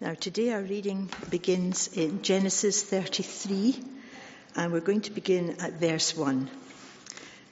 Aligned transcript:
Now, 0.00 0.14
today 0.14 0.52
our 0.52 0.60
reading 0.60 1.08
begins 1.30 1.86
in 1.96 2.22
Genesis 2.22 2.82
33, 2.82 3.80
and 4.56 4.72
we're 4.72 4.80
going 4.80 5.02
to 5.02 5.12
begin 5.12 5.60
at 5.60 5.74
verse 5.74 6.16
1. 6.16 6.50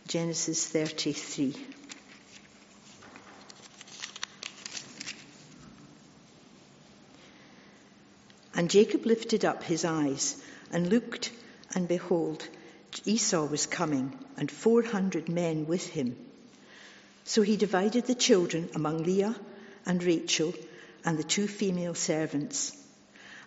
Genesis 0.09 0.67
33. 0.67 1.55
And 8.57 8.69
Jacob 8.69 9.07
lifted 9.07 9.45
up 9.45 9.63
his 9.63 9.85
eyes 9.85 10.37
and 10.73 10.91
looked, 10.91 11.31
and 11.77 11.87
behold, 11.87 12.47
Esau 13.05 13.47
was 13.47 13.67
coming, 13.67 14.19
and 14.37 14.51
four 14.51 14.83
hundred 14.83 15.29
men 15.29 15.69
with 15.69 15.87
him. 15.87 16.17
So 17.23 17.43
he 17.43 17.57
divided 17.57 18.07
the 18.07 18.17
children 18.17 18.69
among 18.75 19.05
Leah 19.05 19.37
and 19.87 20.03
Rachel 20.03 20.53
and 21.05 21.19
the 21.19 21.25
two 21.25 21.47
female 21.47 21.95
servants. 21.95 22.77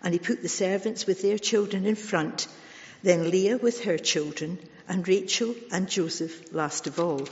And 0.04 0.14
he 0.14 0.20
put 0.20 0.42
the 0.42 0.50
servants 0.50 1.08
with 1.08 1.22
their 1.22 1.38
children 1.38 1.86
in 1.86 1.96
front, 1.96 2.48
then 3.04 3.30
Leah 3.30 3.58
with 3.58 3.84
her 3.84 3.98
children, 3.98 4.60
and 4.88 5.08
Rachel 5.08 5.56
and 5.72 5.90
Joseph 5.90 6.54
last 6.54 6.88
of 6.88 7.00
all. 7.00 7.28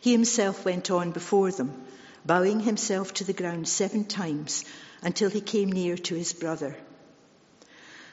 He 0.00 0.12
himself 0.12 0.64
went 0.64 0.90
on 0.90 1.12
before 1.12 1.52
them, 1.52 1.84
bowing 2.26 2.60
himself 2.60 3.14
to 3.14 3.24
the 3.24 3.32
ground 3.32 3.68
seven 3.68 4.04
times 4.04 4.64
until 5.02 5.30
he 5.30 5.40
came 5.40 5.70
near 5.70 5.96
to 5.96 6.14
his 6.14 6.32
brother. 6.32 6.76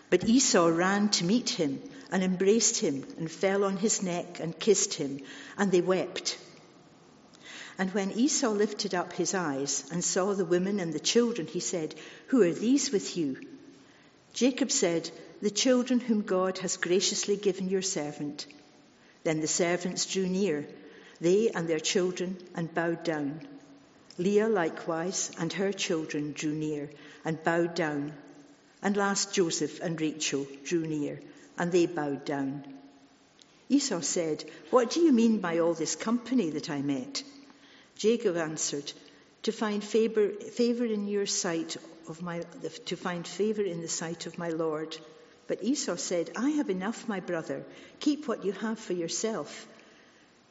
But 0.09 0.27
Esau 0.27 0.67
ran 0.67 1.09
to 1.09 1.25
meet 1.25 1.49
him 1.49 1.81
and 2.11 2.23
embraced 2.23 2.77
him 2.77 3.05
and 3.17 3.29
fell 3.29 3.63
on 3.63 3.77
his 3.77 4.01
neck 4.01 4.39
and 4.39 4.57
kissed 4.57 4.95
him, 4.95 5.21
and 5.57 5.71
they 5.71 5.81
wept. 5.81 6.37
And 7.79 7.93
when 7.93 8.11
Esau 8.11 8.49
lifted 8.49 8.93
up 8.93 9.13
his 9.13 9.33
eyes 9.33 9.85
and 9.89 10.03
saw 10.03 10.33
the 10.33 10.43
women 10.43 10.81
and 10.81 10.91
the 10.91 10.99
children, 10.99 11.47
he 11.47 11.61
said, 11.61 11.95
Who 12.27 12.41
are 12.41 12.51
these 12.51 12.91
with 12.91 13.15
you? 13.15 13.37
Jacob 14.33 14.69
said, 14.69 15.09
The 15.41 15.49
children 15.49 16.01
whom 16.01 16.23
God 16.23 16.57
has 16.57 16.75
graciously 16.75 17.37
given 17.37 17.69
your 17.69 17.81
servant. 17.81 18.45
Then 19.23 19.39
the 19.39 19.47
servants 19.47 20.05
drew 20.05 20.27
near, 20.27 20.67
they 21.21 21.51
and 21.51 21.69
their 21.69 21.79
children, 21.79 22.37
and 22.53 22.73
bowed 22.73 23.05
down. 23.05 23.47
Leah 24.17 24.49
likewise 24.49 25.31
and 25.39 25.53
her 25.53 25.71
children 25.71 26.33
drew 26.33 26.51
near 26.51 26.89
and 27.23 27.41
bowed 27.45 27.75
down. 27.75 28.11
And 28.81 28.97
last 28.97 29.33
Joseph 29.33 29.79
and 29.79 30.01
Rachel 30.01 30.45
drew 30.65 30.85
near, 30.85 31.21
and 31.57 31.71
they 31.71 31.85
bowed 31.85 32.25
down. 32.25 32.65
Esau 33.69 34.01
said, 34.01 34.43
What 34.69 34.89
do 34.89 34.99
you 34.99 35.13
mean 35.13 35.39
by 35.39 35.59
all 35.59 35.73
this 35.73 35.95
company 35.95 36.49
that 36.49 36.69
I 36.69 36.81
met? 36.81 37.23
Jacob 37.99 38.37
answered, 38.37 38.93
To 39.43 39.51
find 39.51 39.83
favor, 39.83 40.29
favor 40.29 40.85
in 40.85 41.09
your 41.09 41.25
sight 41.25 41.75
of 42.07 42.21
my, 42.21 42.43
to 42.85 42.95
find 42.95 43.27
favor 43.27 43.61
in 43.61 43.81
the 43.81 43.89
sight 43.89 44.25
of 44.25 44.37
my 44.37 44.47
Lord. 44.51 44.97
But 45.47 45.61
Esau 45.61 45.97
said, 45.97 46.31
I 46.33 46.51
have 46.51 46.69
enough, 46.69 47.09
my 47.09 47.19
brother. 47.19 47.65
Keep 47.99 48.25
what 48.25 48.45
you 48.45 48.53
have 48.53 48.79
for 48.79 48.93
yourself. 48.93 49.67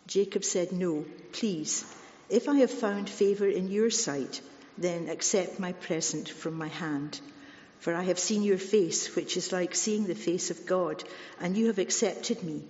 Jacob 0.07 0.45
said, 0.45 0.73
No, 0.73 1.07
please. 1.33 1.87
If 2.29 2.51
I 2.51 2.57
have 2.57 2.71
found 2.71 3.09
favor 3.09 3.49
in 3.49 3.71
your 3.71 3.89
sight, 3.89 4.43
then 4.77 5.09
accept 5.09 5.59
my 5.59 5.73
present 5.73 6.29
from 6.29 6.53
my 6.53 6.69
hand. 6.69 7.19
For 7.79 7.95
I 7.95 8.03
have 8.03 8.19
seen 8.19 8.43
your 8.43 8.59
face, 8.59 9.17
which 9.17 9.39
is 9.39 9.53
like 9.53 9.75
seeing 9.75 10.05
the 10.05 10.15
face 10.15 10.51
of 10.51 10.67
God, 10.67 11.03
and 11.41 11.57
you 11.57 11.69
have 11.69 11.79
accepted 11.79 12.43
me. 12.43 12.65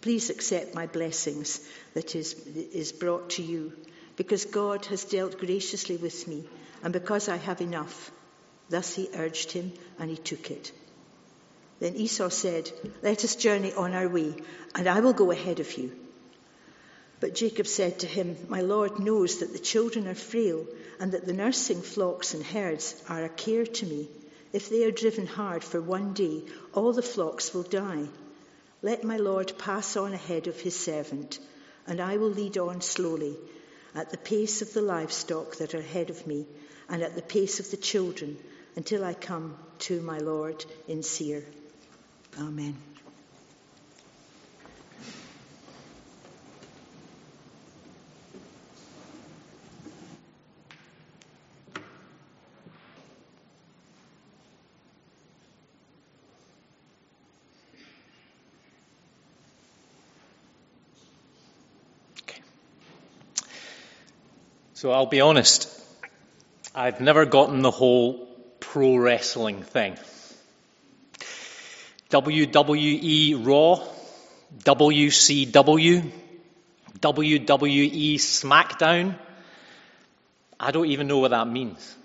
Please 0.00 0.30
accept 0.30 0.76
my 0.76 0.86
blessings 0.86 1.58
that 1.94 2.14
is, 2.14 2.34
is 2.54 2.92
brought 2.92 3.30
to 3.30 3.42
you 3.42 3.72
because 4.16 4.44
God 4.44 4.86
has 4.86 5.04
dealt 5.04 5.38
graciously 5.38 5.96
with 5.96 6.26
me, 6.28 6.44
and 6.82 6.92
because 6.92 7.28
I 7.28 7.36
have 7.36 7.60
enough. 7.60 8.10
Thus 8.68 8.94
he 8.94 9.08
urged 9.14 9.52
him, 9.52 9.72
and 9.98 10.10
he 10.10 10.16
took 10.16 10.50
it. 10.50 10.72
Then 11.80 11.96
Esau 11.96 12.28
said, 12.28 12.70
Let 13.02 13.24
us 13.24 13.36
journey 13.36 13.72
on 13.72 13.92
our 13.92 14.08
way, 14.08 14.34
and 14.74 14.88
I 14.88 15.00
will 15.00 15.12
go 15.12 15.30
ahead 15.30 15.60
of 15.60 15.76
you. 15.76 15.92
But 17.20 17.34
Jacob 17.34 17.66
said 17.66 18.00
to 18.00 18.06
him, 18.06 18.36
My 18.48 18.60
Lord 18.60 18.98
knows 18.98 19.38
that 19.38 19.52
the 19.52 19.58
children 19.58 20.06
are 20.06 20.14
frail, 20.14 20.66
and 21.00 21.12
that 21.12 21.26
the 21.26 21.32
nursing 21.32 21.80
flocks 21.80 22.34
and 22.34 22.44
herds 22.44 23.02
are 23.08 23.24
a 23.24 23.28
care 23.28 23.66
to 23.66 23.86
me. 23.86 24.08
If 24.52 24.68
they 24.68 24.84
are 24.84 24.90
driven 24.90 25.26
hard 25.26 25.64
for 25.64 25.80
one 25.80 26.12
day, 26.12 26.44
all 26.74 26.92
the 26.92 27.02
flocks 27.02 27.54
will 27.54 27.62
die. 27.62 28.06
Let 28.82 29.04
my 29.04 29.16
Lord 29.16 29.56
pass 29.58 29.96
on 29.96 30.12
ahead 30.12 30.46
of 30.46 30.60
his 30.60 30.78
servant, 30.78 31.38
and 31.86 32.00
I 32.00 32.16
will 32.16 32.30
lead 32.30 32.58
on 32.58 32.80
slowly 32.80 33.36
at 33.94 34.10
the 34.10 34.18
pace 34.18 34.62
of 34.62 34.72
the 34.72 34.82
livestock 34.82 35.56
that 35.56 35.74
are 35.74 35.78
ahead 35.78 36.10
of 36.10 36.26
me, 36.26 36.46
and 36.88 37.02
at 37.02 37.14
the 37.14 37.22
pace 37.22 37.60
of 37.60 37.70
the 37.70 37.76
children, 37.76 38.36
until 38.76 39.04
I 39.04 39.14
come 39.14 39.56
to 39.80 40.00
my 40.00 40.18
Lord 40.18 40.64
in 40.88 41.02
Seir. 41.02 41.44
Amen. 42.38 42.91
So 64.82 64.90
I'll 64.90 65.06
be 65.06 65.20
honest, 65.20 65.68
I've 66.74 67.00
never 67.00 67.24
gotten 67.24 67.62
the 67.62 67.70
whole 67.70 68.26
pro 68.58 68.96
wrestling 68.96 69.62
thing. 69.62 69.96
WWE 72.10 73.46
Raw, 73.46 73.86
WCW, 74.64 76.10
WWE 76.98 78.14
SmackDown. 78.14 79.14
I 80.58 80.72
don't 80.72 80.86
even 80.86 81.06
know 81.06 81.18
what 81.18 81.30
that 81.30 81.46
means. 81.46 81.96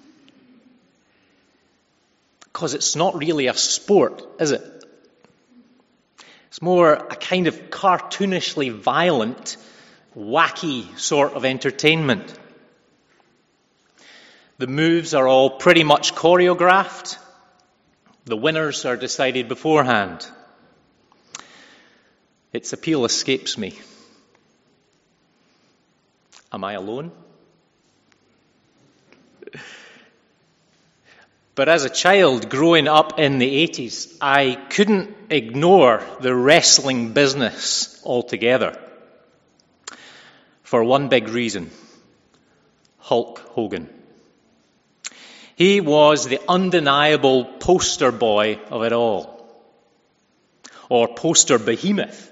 Because 2.43 2.75
it's 2.75 2.95
not 2.95 3.15
really 3.17 3.47
a 3.47 3.55
sport, 3.55 4.21
is 4.39 4.51
it? 4.51 4.61
It's 6.49 6.61
more 6.61 6.93
a 6.93 7.15
kind 7.15 7.47
of 7.47 7.71
cartoonishly 7.71 8.71
violent, 8.71 9.57
wacky 10.15 10.95
sort 10.99 11.33
of 11.33 11.43
entertainment. 11.43 12.37
The 14.59 14.67
moves 14.67 15.13
are 15.13 15.27
all 15.27 15.51
pretty 15.51 15.83
much 15.83 16.15
choreographed. 16.15 17.17
The 18.25 18.35
winners 18.35 18.85
are 18.85 18.97
decided 18.97 19.47
beforehand. 19.47 20.27
Its 22.51 22.73
appeal 22.73 23.05
escapes 23.05 23.57
me. 23.57 23.77
Am 26.51 26.63
I 26.63 26.73
alone? 26.73 27.11
But 31.53 31.69
as 31.69 31.85
a 31.85 31.89
child 31.89 32.49
growing 32.49 32.87
up 32.87 33.19
in 33.19 33.37
the 33.37 33.67
80s, 33.67 34.17
I 34.21 34.55
couldn't 34.69 35.15
ignore 35.29 36.03
the 36.19 36.33
wrestling 36.33 37.13
business 37.13 38.01
altogether. 38.03 38.79
For 40.63 40.83
one 40.83 41.09
big 41.09 41.29
reason 41.29 41.69
Hulk 42.99 43.39
Hogan. 43.39 43.96
He 45.57 45.81
was 45.81 46.27
the 46.27 46.39
undeniable 46.47 47.43
poster 47.43 48.11
boy 48.11 48.59
of 48.69 48.83
it 48.83 48.93
all. 48.93 49.43
Or 50.87 51.07
poster 51.07 51.57
behemoth, 51.57 52.31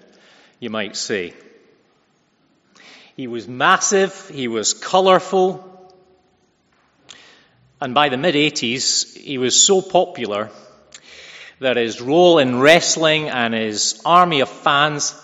you 0.60 0.70
might 0.70 0.96
say. 0.96 1.34
He 3.18 3.26
was 3.26 3.48
massive, 3.48 4.30
he 4.30 4.48
was 4.48 4.76
colourful, 4.76 5.64
and 7.82 7.96
by 7.96 8.10
the 8.10 8.18
mid 8.18 8.36
80s, 8.36 9.18
he 9.18 9.40
was 9.40 9.60
so 9.60 9.82
popular 9.82 10.52
that 11.60 11.78
his 11.78 12.02
role 12.02 12.38
in 12.38 12.60
wrestling 12.60 13.30
and 13.30 13.56
his 13.56 14.00
army 14.06 14.42
of 14.42 14.50
fans 14.50 15.20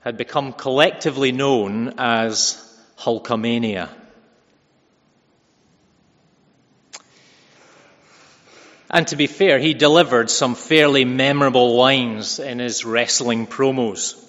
had 0.00 0.18
become 0.18 0.52
collectively 0.52 1.32
known 1.32 1.94
as 1.96 2.62
Hulkamania. 2.98 3.88
And 8.92 9.08
to 9.08 9.16
be 9.16 9.26
fair, 9.26 9.58
he 9.58 9.72
delivered 9.72 10.28
some 10.28 10.54
fairly 10.54 11.06
memorable 11.06 11.76
lines 11.76 12.38
in 12.38 12.58
his 12.58 12.84
wrestling 12.84 13.46
promos. 13.46 14.22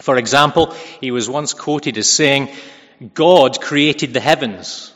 For 0.00 0.16
example, 0.16 0.74
he 1.00 1.12
was 1.12 1.30
once 1.30 1.54
quoted 1.54 1.96
as 1.96 2.08
saying, 2.08 2.48
God 3.14 3.60
created 3.60 4.12
the 4.12 4.20
heavens. 4.20 4.92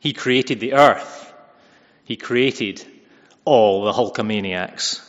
He 0.00 0.12
created 0.12 0.58
the 0.58 0.74
earth. 0.74 1.32
He 2.04 2.16
created 2.16 2.84
all 3.44 3.84
the 3.84 3.92
Hulkamaniacs. 3.92 5.00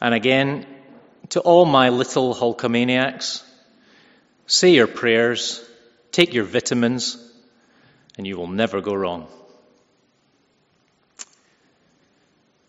And 0.00 0.12
again, 0.12 0.66
to 1.30 1.40
all 1.40 1.64
my 1.66 1.90
little 1.90 2.34
Hulkamaniacs, 2.34 3.44
say 4.46 4.70
your 4.70 4.88
prayers, 4.88 5.64
take 6.10 6.34
your 6.34 6.44
vitamins, 6.44 7.16
and 8.18 8.26
you 8.26 8.36
will 8.36 8.48
never 8.48 8.80
go 8.80 8.94
wrong. 8.94 9.28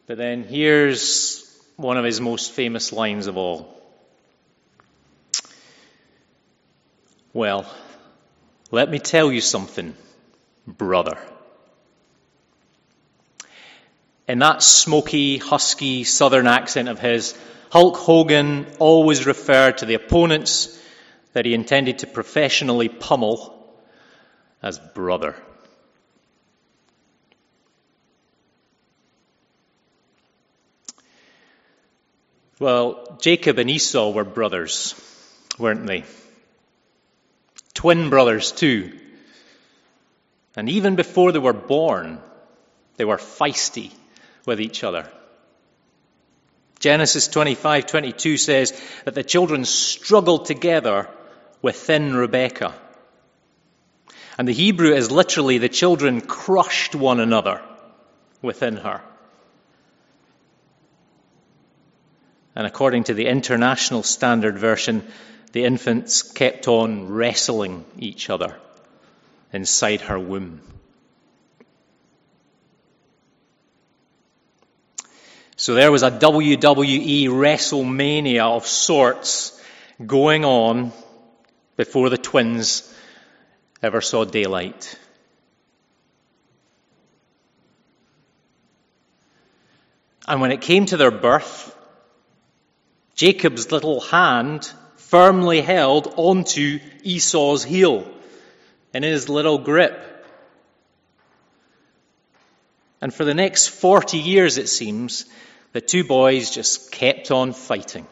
But 0.08 0.18
then 0.18 0.46
here's 0.46 1.44
one 1.76 1.98
of 1.98 2.06
his 2.06 2.22
most 2.22 2.54
famous 2.54 2.94
lines 2.94 3.28
of 3.28 3.36
all. 3.36 3.76
Well, 7.34 7.70
let 8.72 8.90
me 8.90 9.00
tell 9.00 9.32
you 9.32 9.42
something, 9.42 9.96
brother. 10.66 11.18
In 14.30 14.40
that 14.40 14.64
smoky, 14.64 15.38
husky 15.38 16.06
southern 16.06 16.48
accent 16.48 16.88
of 16.88 17.00
his, 17.00 17.38
Hulk 17.70 17.98
Hogan 17.98 18.66
always 18.80 19.26
referred 19.26 19.80
to 19.80 19.86
the 19.86 19.96
opponents 19.96 20.74
that 21.34 21.46
he 21.46 21.54
intended 21.54 22.00
to 22.00 22.08
professionally 22.08 22.88
pummel 22.88 23.54
as 24.64 24.80
brother. 24.80 25.36
Well, 32.60 33.18
Jacob 33.22 33.60
and 33.60 33.70
Esau 33.70 34.12
were 34.12 34.24
brothers, 34.24 34.96
weren't 35.60 35.86
they? 35.86 36.06
Twin 37.74 38.10
brothers, 38.10 38.52
too. 38.52 38.98
And 40.56 40.68
even 40.70 40.96
before 40.96 41.32
they 41.32 41.40
were 41.40 41.54
born, 41.54 42.20
they 42.96 43.06
were 43.06 43.18
feisty 43.18 43.92
with 44.46 44.60
each 44.60 44.84
other. 44.84 45.08
Genesis 46.80 47.28
25:22 47.28 48.40
says 48.40 48.80
that 49.06 49.14
the 49.14 49.24
children 49.24 49.66
struggled 49.66 50.46
together 50.46 51.08
within 51.62 52.16
Rebekah. 52.16 52.74
And 54.38 54.48
the 54.48 54.54
Hebrew 54.54 54.94
is 54.94 55.12
literally 55.12 55.58
the 55.58 55.70
children 55.70 56.22
crushed 56.22 56.96
one 56.96 57.20
another 57.20 57.62
within 58.42 58.78
her. 58.78 59.02
And 62.58 62.66
according 62.66 63.04
to 63.04 63.14
the 63.14 63.28
International 63.28 64.02
Standard 64.02 64.58
Version, 64.58 65.06
the 65.52 65.64
infants 65.64 66.24
kept 66.24 66.68
on 66.68 67.08
wrestling 67.08 67.86
each 68.00 68.32
other 68.32 68.58
inside 69.54 70.02
her 70.02 70.18
womb. 70.18 70.62
So 75.56 75.76
there 75.76 75.92
was 75.92 76.02
a 76.02 76.10
WWE 76.10 77.28
WrestleMania 77.28 78.42
of 78.42 78.66
sorts 78.66 79.62
going 80.04 80.44
on 80.44 80.92
before 81.76 82.10
the 82.10 82.18
twins 82.18 82.92
ever 83.84 84.02
saw 84.02 84.26
daylight. 84.26 84.98
And 90.28 90.42
when 90.42 90.52
it 90.52 90.62
came 90.62 90.88
to 90.88 90.98
their 90.98 91.12
birth, 91.12 91.76
Jacob's 93.18 93.72
little 93.72 94.00
hand 94.00 94.72
firmly 94.98 95.60
held 95.62 96.14
onto 96.18 96.80
Esau's 97.02 97.64
heel 97.64 98.10
in 98.94 99.02
his 99.02 99.28
little 99.28 99.58
grip. 99.58 100.00
And 103.02 103.12
for 103.12 103.26
the 103.26 103.34
next 103.34 103.70
40 103.70 104.20
years, 104.20 104.60
it 104.60 104.70
seems, 104.70 105.26
the 105.74 105.82
two 105.82 106.04
boys 106.04 106.52
just 106.52 106.92
kept 106.92 107.32
on 107.32 107.54
fighting. 107.54 108.06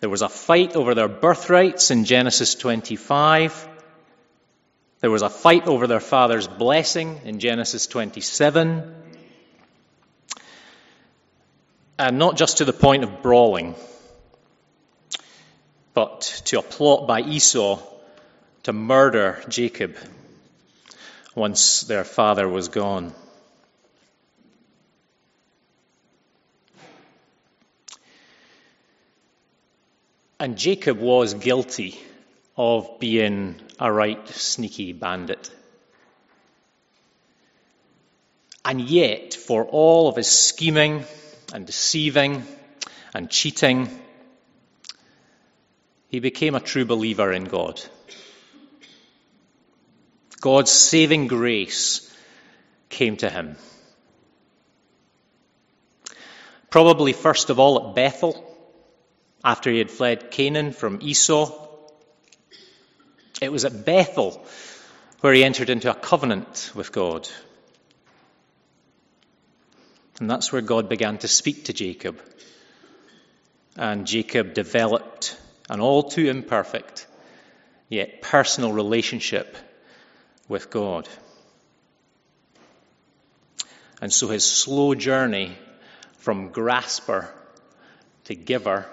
There 0.00 0.10
was 0.10 0.22
a 0.22 0.30
fight 0.30 0.74
over 0.74 0.94
their 0.94 1.08
birthrights 1.08 1.90
in 1.90 2.06
Genesis 2.06 2.54
25. 2.54 3.68
There 5.00 5.10
was 5.10 5.22
a 5.22 5.28
fight 5.28 5.66
over 5.66 5.86
their 5.86 6.00
father's 6.00 6.48
blessing 6.48 7.20
in 7.24 7.38
Genesis 7.38 7.86
27 7.86 9.01
and 12.02 12.18
not 12.18 12.36
just 12.36 12.58
to 12.58 12.64
the 12.64 12.72
point 12.72 13.04
of 13.04 13.22
brawling, 13.22 13.76
but 15.94 16.22
to 16.46 16.58
a 16.58 16.62
plot 16.62 17.06
by 17.06 17.20
Esau 17.20 17.78
to 18.64 18.72
murder 18.72 19.40
Jacob 19.48 19.96
once 21.36 21.82
their 21.82 22.02
father 22.02 22.48
was 22.48 22.66
gone. 22.66 23.14
And 30.40 30.58
Jacob 30.58 30.98
was 30.98 31.34
guilty 31.34 32.00
of 32.56 32.98
being 32.98 33.60
a 33.78 33.92
right 33.92 34.28
sneaky 34.28 34.92
bandit. 34.92 35.52
And 38.64 38.80
yet, 38.80 39.34
for 39.34 39.64
all 39.64 40.08
of 40.08 40.16
his 40.16 40.28
scheming, 40.28 41.04
and 41.52 41.66
deceiving 41.66 42.44
and 43.14 43.30
cheating, 43.30 43.88
he 46.08 46.20
became 46.20 46.54
a 46.54 46.60
true 46.60 46.84
believer 46.84 47.32
in 47.32 47.44
God. 47.44 47.80
God's 50.40 50.70
saving 50.70 51.28
grace 51.28 52.12
came 52.88 53.16
to 53.18 53.30
him. 53.30 53.56
Probably 56.70 57.12
first 57.12 57.50
of 57.50 57.58
all 57.58 57.88
at 57.88 57.94
Bethel, 57.94 58.48
after 59.44 59.70
he 59.70 59.78
had 59.78 59.90
fled 59.90 60.30
Canaan 60.30 60.72
from 60.72 60.98
Esau. 61.02 61.68
It 63.40 63.50
was 63.50 63.64
at 63.64 63.84
Bethel 63.84 64.44
where 65.20 65.32
he 65.32 65.44
entered 65.44 65.70
into 65.70 65.90
a 65.90 65.94
covenant 65.94 66.72
with 66.74 66.92
God. 66.92 67.28
And 70.22 70.30
that's 70.30 70.52
where 70.52 70.62
God 70.62 70.88
began 70.88 71.18
to 71.18 71.26
speak 71.26 71.64
to 71.64 71.72
Jacob. 71.72 72.16
And 73.76 74.06
Jacob 74.06 74.54
developed 74.54 75.36
an 75.68 75.80
all 75.80 76.04
too 76.04 76.28
imperfect, 76.28 77.08
yet 77.88 78.22
personal 78.22 78.72
relationship 78.72 79.56
with 80.48 80.70
God. 80.70 81.08
And 84.00 84.12
so 84.12 84.28
his 84.28 84.44
slow 84.48 84.94
journey 84.94 85.58
from 86.18 86.50
grasper 86.50 87.28
to 88.26 88.36
giver 88.36 88.86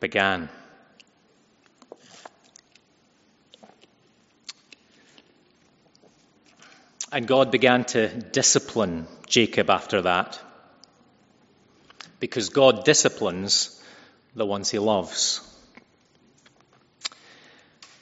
began. 0.00 0.48
And 7.12 7.26
God 7.26 7.50
began 7.50 7.84
to 7.84 8.08
discipline 8.08 9.06
Jacob 9.32 9.70
after 9.70 10.02
that. 10.02 10.38
Because 12.20 12.50
God 12.50 12.84
disciplines 12.84 13.82
the 14.36 14.44
ones 14.44 14.70
he 14.70 14.78
loves. 14.78 15.40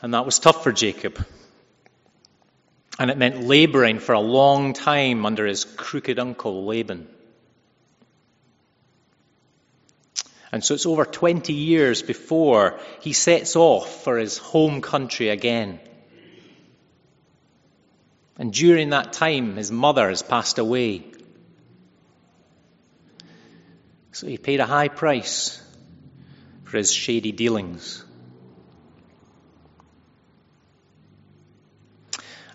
And 0.02 0.12
that 0.14 0.26
was 0.26 0.40
tough 0.40 0.64
for 0.64 0.72
Jacob. 0.72 1.24
And 2.98 3.12
it 3.12 3.16
meant 3.16 3.44
laboring 3.44 4.00
for 4.00 4.12
a 4.12 4.20
long 4.20 4.72
time 4.72 5.24
under 5.24 5.46
his 5.46 5.64
crooked 5.64 6.18
uncle 6.18 6.66
Laban. 6.66 7.06
And 10.50 10.64
so 10.64 10.74
it's 10.74 10.84
over 10.84 11.04
20 11.04 11.52
years 11.52 12.02
before 12.02 12.80
he 13.02 13.12
sets 13.12 13.54
off 13.54 14.02
for 14.02 14.18
his 14.18 14.36
home 14.36 14.80
country 14.80 15.28
again. 15.28 15.78
And 18.36 18.52
during 18.52 18.90
that 18.90 19.12
time, 19.12 19.56
his 19.56 19.70
mother 19.70 20.08
has 20.08 20.22
passed 20.22 20.58
away. 20.58 21.04
So 24.12 24.26
he 24.26 24.38
paid 24.38 24.60
a 24.60 24.66
high 24.66 24.88
price 24.88 25.62
for 26.64 26.76
his 26.76 26.92
shady 26.92 27.32
dealings. 27.32 28.04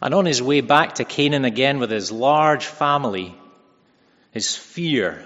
And 0.02 0.14
on 0.14 0.26
his 0.26 0.42
way 0.42 0.62
back 0.62 0.96
to 0.96 1.06
Canaan 1.06 1.46
again 1.46 1.80
with 1.80 1.90
his 1.90 2.12
large 2.12 2.66
family, 2.66 3.36
his 4.32 4.56
fear 4.56 5.26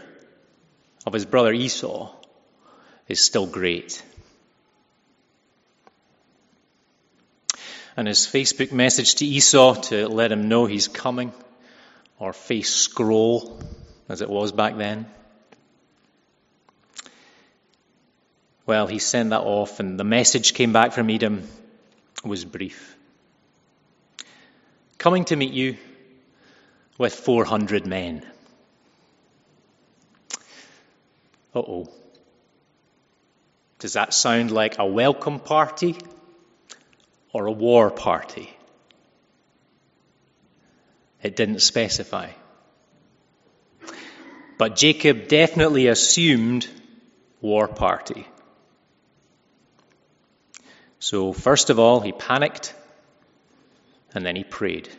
of 1.05 1.13
his 1.13 1.25
brother 1.25 1.51
Esau 1.51 2.15
is 3.07 3.19
still 3.19 3.47
great. 3.47 4.01
And 7.97 8.07
his 8.07 8.19
Facebook 8.19 8.71
message 8.71 9.15
to 9.15 9.25
Esau 9.25 9.73
to 9.89 10.07
let 10.07 10.31
him 10.31 10.47
know 10.47 10.65
he's 10.65 10.87
coming, 10.87 11.33
or 12.17 12.31
face 12.31 12.69
scroll 12.69 13.61
as 14.07 14.21
it 14.21 14.29
was 14.29 14.51
back 14.51 14.77
then. 14.77 15.07
Well, 18.69 18.85
he 18.85 18.99
sent 18.99 19.31
that 19.31 19.41
off, 19.41 19.79
and 19.79 19.99
the 19.99 20.03
message 20.03 20.53
came 20.53 20.71
back 20.73 20.91
from 20.91 21.09
Edom 21.09 21.41
was 22.23 22.45
brief. 22.45 22.95
Coming 24.99 25.25
to 25.25 25.35
meet 25.35 25.53
you 25.53 25.75
with 26.99 27.15
400 27.15 27.87
men. 27.87 28.23
Uh 31.55 31.59
oh. 31.67 31.89
Does 33.79 33.93
that 33.93 34.13
sound 34.13 34.51
like 34.51 34.77
a 34.77 34.85
welcome 34.85 35.39
party 35.39 35.95
or 37.33 37.47
a 37.47 37.51
war 37.51 37.89
party? 37.89 38.55
It 41.23 41.35
didn't 41.35 41.63
specify. 41.63 42.29
But 44.59 44.75
Jacob 44.75 45.27
definitely 45.27 45.87
assumed 45.87 46.67
war 47.41 47.67
party. 47.67 48.27
So, 50.99 51.31
first 51.33 51.69
of 51.69 51.79
all, 51.79 52.01
he 52.01 52.11
panicked 52.11 52.73
and 54.13 54.25
then 54.25 54.35
he 54.35 54.43
prayed. 54.43 54.89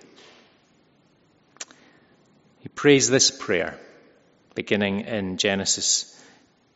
He 2.61 2.69
prays 2.69 3.09
this 3.09 3.31
prayer 3.31 3.79
beginning 4.55 5.01
in 5.01 5.37
Genesis 5.37 6.17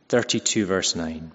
32, 0.08 0.66
verse 0.66 0.94
9. 0.94 1.32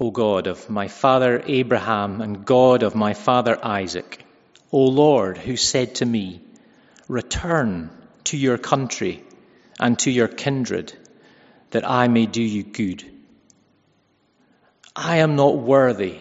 O 0.00 0.10
God 0.10 0.46
of 0.46 0.70
my 0.70 0.86
father 0.86 1.42
Abraham 1.46 2.20
and 2.20 2.44
God 2.44 2.82
of 2.82 2.94
my 2.94 3.14
father 3.14 3.58
Isaac, 3.64 4.24
O 4.70 4.84
Lord, 4.84 5.38
who 5.38 5.56
said 5.56 5.96
to 5.96 6.06
me, 6.06 6.40
Return 7.08 7.90
to 8.24 8.36
your 8.36 8.58
country 8.58 9.24
and 9.80 9.98
to 10.00 10.10
your 10.10 10.28
kindred, 10.28 10.92
that 11.70 11.88
I 11.88 12.08
may 12.08 12.26
do 12.26 12.42
you 12.42 12.62
good. 12.62 13.04
I 15.00 15.18
am 15.18 15.36
not 15.36 15.56
worthy 15.56 16.18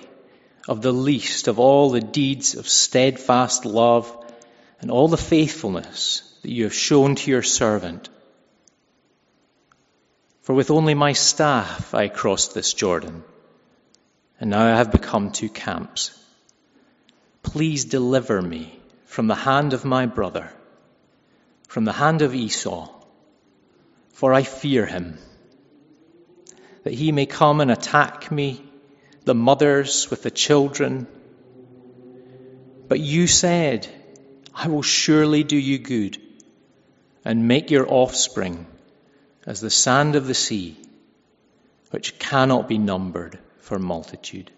of 0.67 0.83
the 0.83 0.91
least 0.91 1.47
of 1.47 1.57
all 1.57 1.89
the 1.89 1.99
deeds 1.99 2.53
of 2.53 2.67
steadfast 2.67 3.65
love 3.65 4.15
and 4.79 4.91
all 4.91 5.07
the 5.07 5.17
faithfulness 5.17 6.21
that 6.43 6.51
you 6.51 6.65
have 6.65 6.75
shown 6.75 7.15
to 7.15 7.31
your 7.31 7.41
servant. 7.41 8.07
For 10.43 10.53
with 10.53 10.69
only 10.69 10.93
my 10.93 11.13
staff 11.13 11.95
I 11.95 12.07
crossed 12.07 12.53
this 12.53 12.71
Jordan, 12.71 13.23
and 14.39 14.51
now 14.51 14.71
I 14.71 14.77
have 14.77 14.91
become 14.91 15.31
two 15.31 15.49
camps. 15.49 16.11
Please 17.41 17.83
deliver 17.85 18.39
me 18.39 18.79
from 19.05 19.25
the 19.25 19.33
hand 19.33 19.73
of 19.73 19.85
my 19.85 20.05
brother, 20.05 20.53
from 21.67 21.83
the 21.83 21.93
hand 21.93 22.21
of 22.21 22.35
Esau, 22.35 22.93
for 24.09 24.35
I 24.35 24.43
fear 24.43 24.85
him, 24.85 25.17
that 26.83 26.93
he 26.93 27.11
may 27.11 27.25
come 27.25 27.59
and 27.59 27.71
attack 27.71 28.31
me, 28.31 28.66
the 29.27 29.35
mothers 29.35 30.09
with 30.09 30.23
the 30.23 30.31
children. 30.31 31.05
But 32.87 33.01
you 33.01 33.27
said, 33.27 33.85
I 34.55 34.69
will 34.69 34.81
surely 34.81 35.43
do 35.43 35.57
you 35.57 35.77
good 35.77 36.17
and 37.25 37.47
make 37.47 37.69
your 37.69 37.91
offspring 37.91 38.65
as 39.45 39.59
the 39.59 39.69
sand 39.69 40.15
of 40.15 40.27
the 40.27 40.33
sea, 40.33 40.77
which 41.91 42.17
cannot 42.19 42.69
be 42.69 42.77
numbered 42.77 43.37
for 43.59 43.77
multitude. 43.77 44.49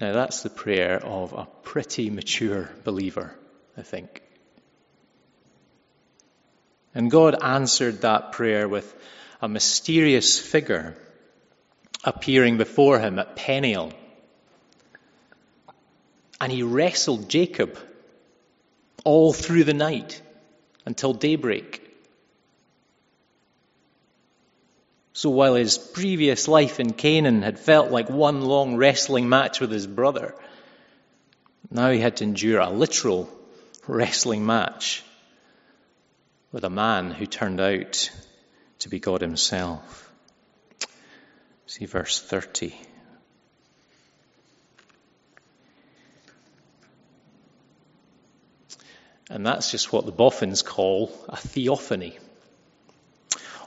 Now, 0.00 0.12
that's 0.12 0.42
the 0.42 0.50
prayer 0.50 0.98
of 0.98 1.32
a 1.32 1.46
pretty 1.62 2.10
mature 2.10 2.68
believer, 2.82 3.38
I 3.76 3.82
think. 3.82 4.23
And 6.94 7.10
God 7.10 7.42
answered 7.42 8.02
that 8.02 8.32
prayer 8.32 8.68
with 8.68 8.94
a 9.42 9.48
mysterious 9.48 10.38
figure 10.38 10.96
appearing 12.04 12.56
before 12.56 13.00
him 13.00 13.18
at 13.18 13.34
Peniel. 13.34 13.92
And 16.40 16.52
he 16.52 16.62
wrestled 16.62 17.28
Jacob 17.28 17.78
all 19.04 19.32
through 19.32 19.64
the 19.64 19.74
night 19.74 20.20
until 20.86 21.14
daybreak. 21.14 21.80
So 25.14 25.30
while 25.30 25.54
his 25.54 25.78
previous 25.78 26.48
life 26.48 26.80
in 26.80 26.92
Canaan 26.92 27.42
had 27.42 27.58
felt 27.58 27.90
like 27.90 28.10
one 28.10 28.42
long 28.42 28.76
wrestling 28.76 29.28
match 29.28 29.60
with 29.60 29.70
his 29.70 29.86
brother, 29.86 30.34
now 31.70 31.90
he 31.90 32.00
had 32.00 32.16
to 32.18 32.24
endure 32.24 32.60
a 32.60 32.70
literal 32.70 33.28
wrestling 33.86 34.44
match 34.44 35.02
with 36.54 36.62
a 36.62 36.70
man 36.70 37.10
who 37.10 37.26
turned 37.26 37.60
out 37.60 38.12
to 38.78 38.88
be 38.88 39.00
God 39.00 39.20
himself. 39.20 40.08
See 41.66 41.84
verse 41.84 42.22
30. 42.22 42.72
And 49.28 49.44
that's 49.44 49.72
just 49.72 49.92
what 49.92 50.06
the 50.06 50.12
boffins 50.12 50.62
call 50.62 51.10
a 51.28 51.36
theophany. 51.36 52.16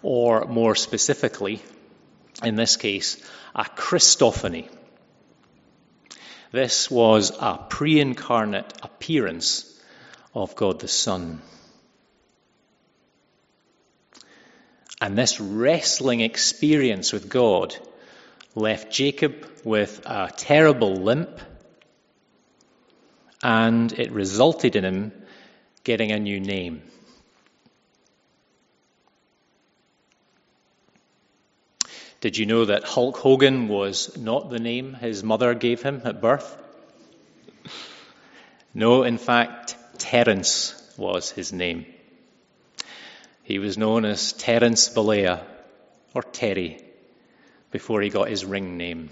Or 0.02 0.46
more 0.46 0.74
specifically, 0.74 1.62
in 2.42 2.56
this 2.56 2.78
case, 2.78 3.22
a 3.54 3.66
Christophany. 3.66 4.70
This 6.54 6.90
was 6.90 7.34
a 7.38 7.58
pre 7.70 8.00
incarnate 8.00 8.72
appearance 8.82 9.78
of 10.34 10.56
God 10.56 10.80
the 10.80 10.88
Son. 10.88 11.42
And 15.00 15.18
this 15.18 15.40
wrestling 15.40 16.22
experience 16.22 17.14
with 17.14 17.30
God 17.30 17.76
left 18.56 18.92
Jacob 18.92 19.48
with 19.64 20.02
a 20.06 20.32
terrible 20.36 20.96
limp, 20.96 21.40
and 23.44 23.92
it 23.94 24.12
resulted 24.12 24.76
in 24.76 24.84
him 24.84 25.12
getting 25.84 26.12
a 26.12 26.20
new 26.20 26.40
name. 26.40 26.82
Did 32.20 32.36
you 32.36 32.48
know 32.48 32.66
that 32.66 32.84
Hulk 32.84 33.18
Hogan 33.18 33.68
was 33.68 34.18
not 34.18 34.50
the 34.50 34.60
name 34.60 34.96
his 34.96 35.24
mother 35.24 35.54
gave 35.54 35.84
him 35.84 36.02
at 36.04 36.20
birth? 36.20 36.58
No, 38.74 39.04
in 39.04 39.20
fact, 39.20 39.76
Terence 40.00 40.74
was 40.98 41.30
his 41.30 41.54
name. 41.54 41.86
He 43.48 43.60
was 43.60 43.78
known 43.78 44.04
as 44.04 44.34
Terence 44.34 44.90
Bollea, 44.90 45.42
or 46.14 46.22
Terry, 46.22 46.84
before 47.72 48.02
he 48.02 48.10
got 48.10 48.28
his 48.28 48.44
ring 48.44 48.76
name. 48.76 49.10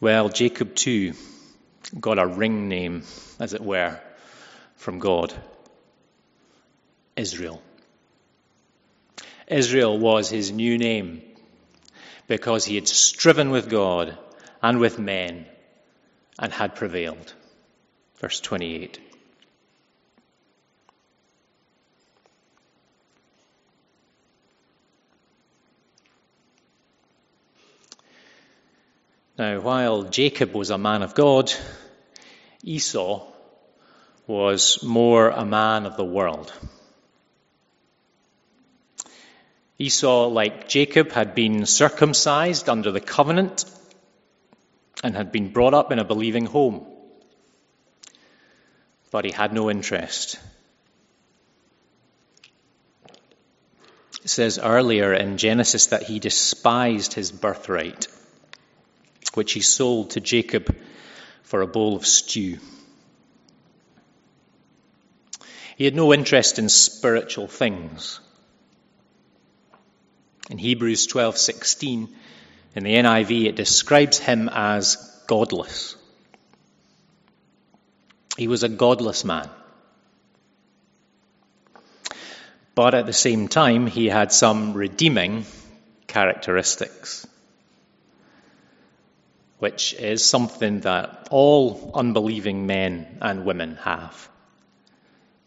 Well, 0.00 0.28
Jacob 0.28 0.76
too 0.76 1.14
got 1.98 2.20
a 2.20 2.26
ring 2.28 2.68
name, 2.68 3.02
as 3.40 3.54
it 3.54 3.60
were, 3.60 3.98
from 4.76 5.00
God 5.00 5.34
Israel. 7.16 7.60
Israel 9.48 9.98
was 9.98 10.30
his 10.30 10.52
new 10.52 10.78
name 10.78 11.22
because 12.28 12.64
he 12.64 12.76
had 12.76 12.86
striven 12.86 13.50
with 13.50 13.68
God 13.68 14.16
and 14.62 14.78
with 14.78 15.00
men 15.00 15.46
and 16.38 16.52
had 16.52 16.76
prevailed. 16.76 17.34
Verse 18.20 18.38
28. 18.38 19.09
Now, 29.40 29.58
while 29.58 30.02
Jacob 30.02 30.52
was 30.52 30.68
a 30.68 30.76
man 30.76 31.00
of 31.00 31.14
God, 31.14 31.50
Esau 32.62 33.26
was 34.26 34.82
more 34.82 35.30
a 35.30 35.46
man 35.46 35.86
of 35.86 35.96
the 35.96 36.04
world. 36.04 36.52
Esau, 39.78 40.26
like 40.26 40.68
Jacob, 40.68 41.12
had 41.12 41.34
been 41.34 41.64
circumcised 41.64 42.68
under 42.68 42.92
the 42.92 43.00
covenant 43.00 43.64
and 45.02 45.16
had 45.16 45.32
been 45.32 45.48
brought 45.48 45.72
up 45.72 45.90
in 45.90 45.98
a 45.98 46.04
believing 46.04 46.44
home. 46.44 46.84
But 49.10 49.24
he 49.24 49.30
had 49.30 49.54
no 49.54 49.70
interest. 49.70 50.38
It 54.22 54.28
says 54.28 54.58
earlier 54.62 55.14
in 55.14 55.38
Genesis 55.38 55.86
that 55.86 56.02
he 56.02 56.18
despised 56.18 57.14
his 57.14 57.32
birthright 57.32 58.06
which 59.34 59.52
he 59.52 59.60
sold 59.60 60.10
to 60.10 60.20
Jacob 60.20 60.74
for 61.42 61.62
a 61.62 61.66
bowl 61.66 61.96
of 61.96 62.06
stew. 62.06 62.58
He 65.76 65.84
had 65.84 65.96
no 65.96 66.12
interest 66.12 66.58
in 66.58 66.68
spiritual 66.68 67.46
things. 67.46 68.20
In 70.50 70.58
Hebrews 70.58 71.06
12:16 71.06 72.08
in 72.74 72.84
the 72.84 72.94
NIV 72.94 73.46
it 73.46 73.56
describes 73.56 74.18
him 74.18 74.48
as 74.48 74.96
godless. 75.26 75.96
He 78.36 78.48
was 78.48 78.62
a 78.62 78.68
godless 78.68 79.24
man. 79.24 79.48
But 82.74 82.94
at 82.94 83.06
the 83.06 83.12
same 83.12 83.48
time 83.48 83.86
he 83.86 84.06
had 84.06 84.32
some 84.32 84.72
redeeming 84.74 85.44
characteristics 86.06 87.26
which 89.60 89.92
is 89.92 90.24
something 90.24 90.80
that 90.80 91.28
all 91.30 91.90
unbelieving 91.94 92.66
men 92.66 93.18
and 93.20 93.44
women 93.44 93.76
have 93.76 94.30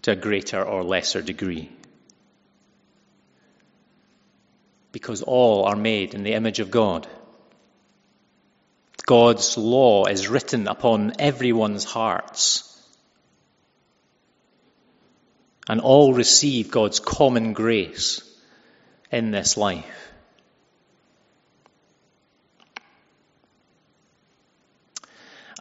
to 0.04 0.12
a 0.12 0.16
greater 0.16 0.64
or 0.64 0.84
lesser 0.84 1.22
degree. 1.22 1.72
Because 4.92 5.24
all 5.24 5.66
are 5.66 5.76
made 5.76 6.14
in 6.14 6.22
the 6.22 6.34
image 6.34 6.60
of 6.60 6.70
God. 6.70 7.08
God's 9.08 9.58
law 9.58 10.06
is 10.06 10.30
written 10.30 10.68
upon 10.68 11.14
everyone's 11.18 11.84
hearts. 11.84 12.70
And 15.68 15.82
all 15.82 16.14
receive 16.14 16.70
God's 16.70 17.00
common 17.00 17.54
grace 17.54 18.22
in 19.12 19.32
this 19.32 19.58
life. 19.58 20.13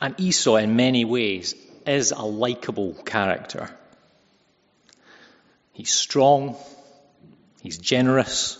And 0.02 0.18
Esau, 0.18 0.56
in 0.56 0.74
many 0.74 1.04
ways, 1.04 1.54
is 1.86 2.10
a 2.10 2.24
likable 2.24 2.92
character. 2.92 3.70
He's 5.72 5.92
strong, 5.92 6.56
he's 7.62 7.78
generous, 7.78 8.58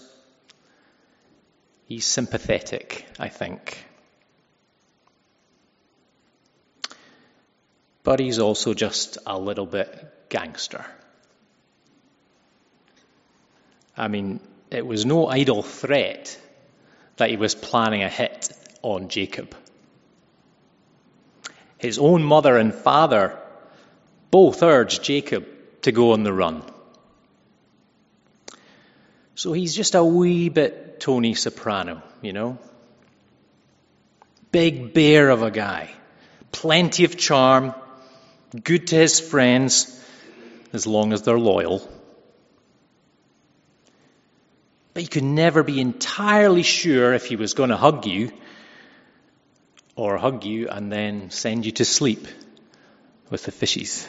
he's 1.86 2.06
sympathetic, 2.06 3.08
I 3.18 3.28
think. 3.28 3.76
But 8.04 8.20
he's 8.20 8.38
also 8.38 8.72
just 8.72 9.18
a 9.26 9.36
little 9.36 9.66
bit 9.66 10.28
gangster. 10.28 10.86
I 13.96 14.06
mean, 14.06 14.38
it 14.70 14.86
was 14.86 15.04
no 15.04 15.26
idle 15.26 15.64
threat 15.64 16.38
that 17.16 17.30
he 17.30 17.36
was 17.36 17.56
planning 17.56 18.04
a 18.04 18.08
hit 18.08 18.52
on 18.82 19.08
Jacob. 19.08 19.56
His 21.82 21.98
own 21.98 22.22
mother 22.22 22.56
and 22.56 22.72
father 22.72 23.36
both 24.30 24.62
urged 24.62 25.02
Jacob 25.02 25.48
to 25.82 25.90
go 25.90 26.12
on 26.12 26.22
the 26.22 26.32
run. 26.32 26.62
So 29.34 29.52
he's 29.52 29.74
just 29.74 29.96
a 29.96 30.04
wee 30.04 30.48
bit 30.48 31.00
Tony 31.00 31.34
Soprano, 31.34 32.00
you 32.20 32.32
know? 32.32 32.58
Big 34.52 34.94
bear 34.94 35.28
of 35.30 35.42
a 35.42 35.50
guy. 35.50 35.90
Plenty 36.52 37.04
of 37.04 37.16
charm. 37.16 37.74
Good 38.62 38.86
to 38.88 38.96
his 38.96 39.18
friends, 39.18 40.00
as 40.72 40.86
long 40.86 41.12
as 41.12 41.22
they're 41.22 41.36
loyal. 41.36 41.90
But 44.94 45.02
you 45.02 45.08
could 45.08 45.24
never 45.24 45.64
be 45.64 45.80
entirely 45.80 46.62
sure 46.62 47.12
if 47.12 47.26
he 47.26 47.34
was 47.34 47.54
going 47.54 47.70
to 47.70 47.76
hug 47.76 48.06
you 48.06 48.30
or 49.94 50.16
hug 50.16 50.44
you 50.44 50.68
and 50.68 50.90
then 50.90 51.30
send 51.30 51.66
you 51.66 51.72
to 51.72 51.84
sleep 51.84 52.26
with 53.30 53.44
the 53.44 53.52
fishes. 53.52 54.06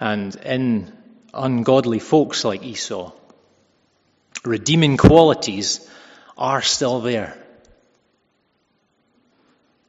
And 0.00 0.34
in 0.36 0.92
ungodly 1.32 2.00
folks 2.00 2.44
like 2.44 2.64
Esau, 2.64 3.12
redeeming 4.44 4.96
qualities 4.96 5.88
are 6.36 6.62
still 6.62 7.00
there. 7.00 7.38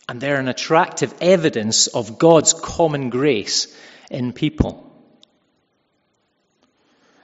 And 0.07 0.21
they're 0.21 0.39
an 0.39 0.47
attractive 0.47 1.13
evidence 1.21 1.87
of 1.87 2.19
God's 2.19 2.53
common 2.53 3.09
grace 3.09 3.75
in 4.11 4.33
people. 4.33 4.92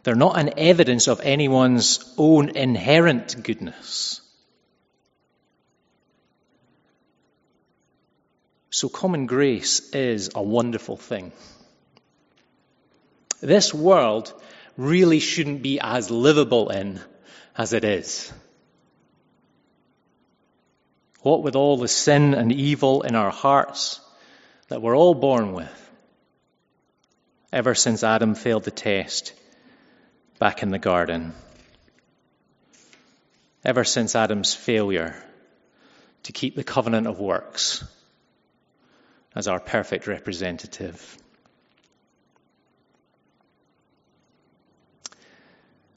They're 0.09 0.15
not 0.15 0.39
an 0.39 0.57
evidence 0.57 1.07
of 1.07 1.21
anyone's 1.21 2.15
own 2.17 2.49
inherent 2.57 3.43
goodness. 3.43 4.21
So, 8.71 8.89
common 8.89 9.27
grace 9.27 9.91
is 9.91 10.31
a 10.33 10.41
wonderful 10.41 10.97
thing. 10.97 11.31
This 13.39 13.71
world 13.71 14.33
really 14.77 15.19
shouldn't 15.19 15.61
be 15.61 15.79
as 15.79 16.09
livable 16.09 16.69
in 16.69 16.99
as 17.55 17.73
it 17.73 17.83
is. 17.83 18.33
What 21.21 21.43
with 21.43 21.55
all 21.55 21.77
the 21.77 21.87
sin 21.87 22.33
and 22.33 22.51
evil 22.51 23.03
in 23.03 23.13
our 23.13 23.29
hearts 23.29 24.01
that 24.69 24.81
we're 24.81 24.97
all 24.97 25.13
born 25.13 25.53
with, 25.53 25.91
ever 27.53 27.75
since 27.75 28.03
Adam 28.03 28.33
failed 28.33 28.63
the 28.63 28.71
test 28.71 29.33
back 30.39 30.63
in 30.63 30.69
the 30.69 30.79
garden, 30.79 31.33
ever 33.63 33.83
since 33.83 34.15
Adam's 34.15 34.53
failure 34.53 35.15
to 36.23 36.31
keep 36.31 36.55
the 36.55 36.63
covenant 36.63 37.07
of 37.07 37.19
works 37.19 37.83
as 39.35 39.47
our 39.47 39.59
perfect 39.59 40.07
representative. 40.07 41.17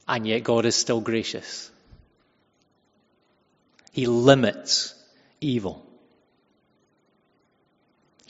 And 0.08 0.26
yet 0.26 0.42
God 0.42 0.66
is 0.66 0.74
still 0.74 1.00
gracious. 1.00 1.70
He 3.92 4.06
limits 4.06 4.94
evil. 5.40 5.86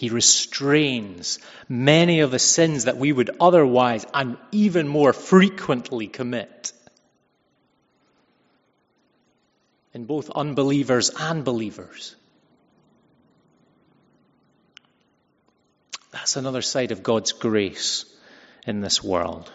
He 0.03 0.09
restrains 0.09 1.39
many 1.69 2.19
of 2.23 2.33
the 2.33 2.41
sins 2.41 2.87
that 2.87 2.97
we 2.97 3.13
would 3.13 3.31
otherwise 3.41 4.05
and 4.13 4.37
even 4.51 4.89
more 4.89 5.13
frequently 5.13 6.09
commit. 6.09 6.73
In 9.95 10.07
both 10.07 10.29
unbelievers 10.29 11.13
and 11.17 11.45
believers. 11.45 12.17
That's 16.11 16.35
another 16.35 16.63
side 16.63 16.91
of 16.91 17.05
God's 17.05 17.31
grace 17.31 18.05
in 18.67 18.81
this 18.81 19.05
world. 19.05 19.53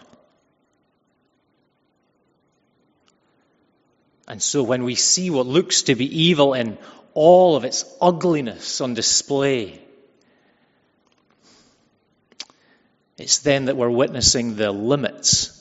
And 4.26 4.42
so 4.42 4.62
when 4.62 4.84
we 4.84 4.94
see 4.94 5.28
what 5.28 5.46
looks 5.46 5.82
to 5.82 5.94
be 5.94 6.22
evil 6.22 6.54
in 6.54 6.78
all 7.12 7.54
of 7.54 7.66
its 7.66 7.84
ugliness 8.00 8.80
on 8.80 8.94
display, 8.94 9.82
It's 13.18 13.40
then 13.40 13.64
that 13.64 13.76
we're 13.76 13.90
witnessing 13.90 14.54
the 14.54 14.70
limits 14.70 15.60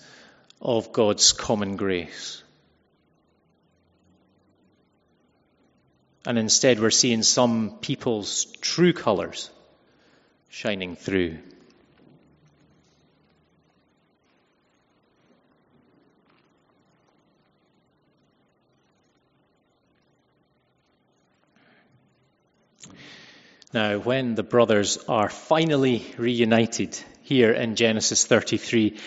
of 0.62 0.94
God's 0.94 1.34
common 1.34 1.76
grace. 1.76 2.44
And 6.24 6.38
instead, 6.38 6.80
we're 6.80 6.92
seeing 6.92 7.24
some 7.24 7.80
people's 7.82 8.46
true 8.62 8.94
colours 8.94 9.50
shining 10.50 10.96
through. 10.96 11.40
Now, 23.74 23.98
when 23.98 24.36
the 24.36 24.44
brothers 24.44 24.98
are 25.10 25.30
finally 25.30 26.06
reunited 26.18 26.98
here 27.28 27.52
in 27.52 27.76
Genesis 27.76 28.26
33, 28.26 28.98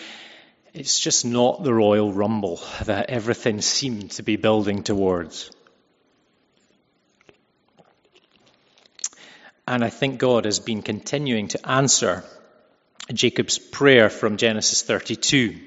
it's 0.75 0.99
just 0.99 1.25
not 1.25 1.63
the 1.63 1.73
royal 1.73 2.13
rumble 2.13 2.61
that 2.85 3.09
everything 3.09 3.61
seemed 3.61 4.11
to 4.11 4.21
be 4.21 4.35
building 4.35 4.83
towards. 4.83 5.49
And 9.67 9.83
I 9.83 9.89
think 9.89 10.19
God 10.19 10.45
has 10.45 10.59
been 10.59 10.83
continuing 10.83 11.47
to 11.47 11.67
answer 11.67 12.23
Jacob's 13.11 13.57
prayer 13.57 14.07
from 14.11 14.37
Genesis 14.37 14.83
32. 14.83 15.59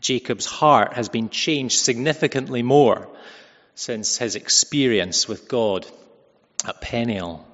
Jacob's 0.00 0.46
heart 0.46 0.92
has 0.92 1.08
been 1.08 1.30
changed 1.30 1.80
significantly 1.80 2.62
more 2.62 3.08
since 3.74 4.18
his 4.18 4.36
experience 4.36 5.26
with 5.26 5.48
God 5.48 5.84
at 6.64 6.80
Peniel. 6.80 7.44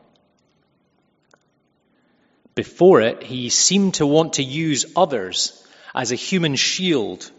Before 2.57 3.03
it, 3.03 3.23
he 3.23 3.51
seemed 3.51 3.95
to 3.95 4.07
want 4.07 4.35
to 4.35 4.43
use 4.43 4.87
others 4.97 5.63
as 5.95 6.11
a 6.11 6.17
human 6.17 6.57
shield 6.57 7.31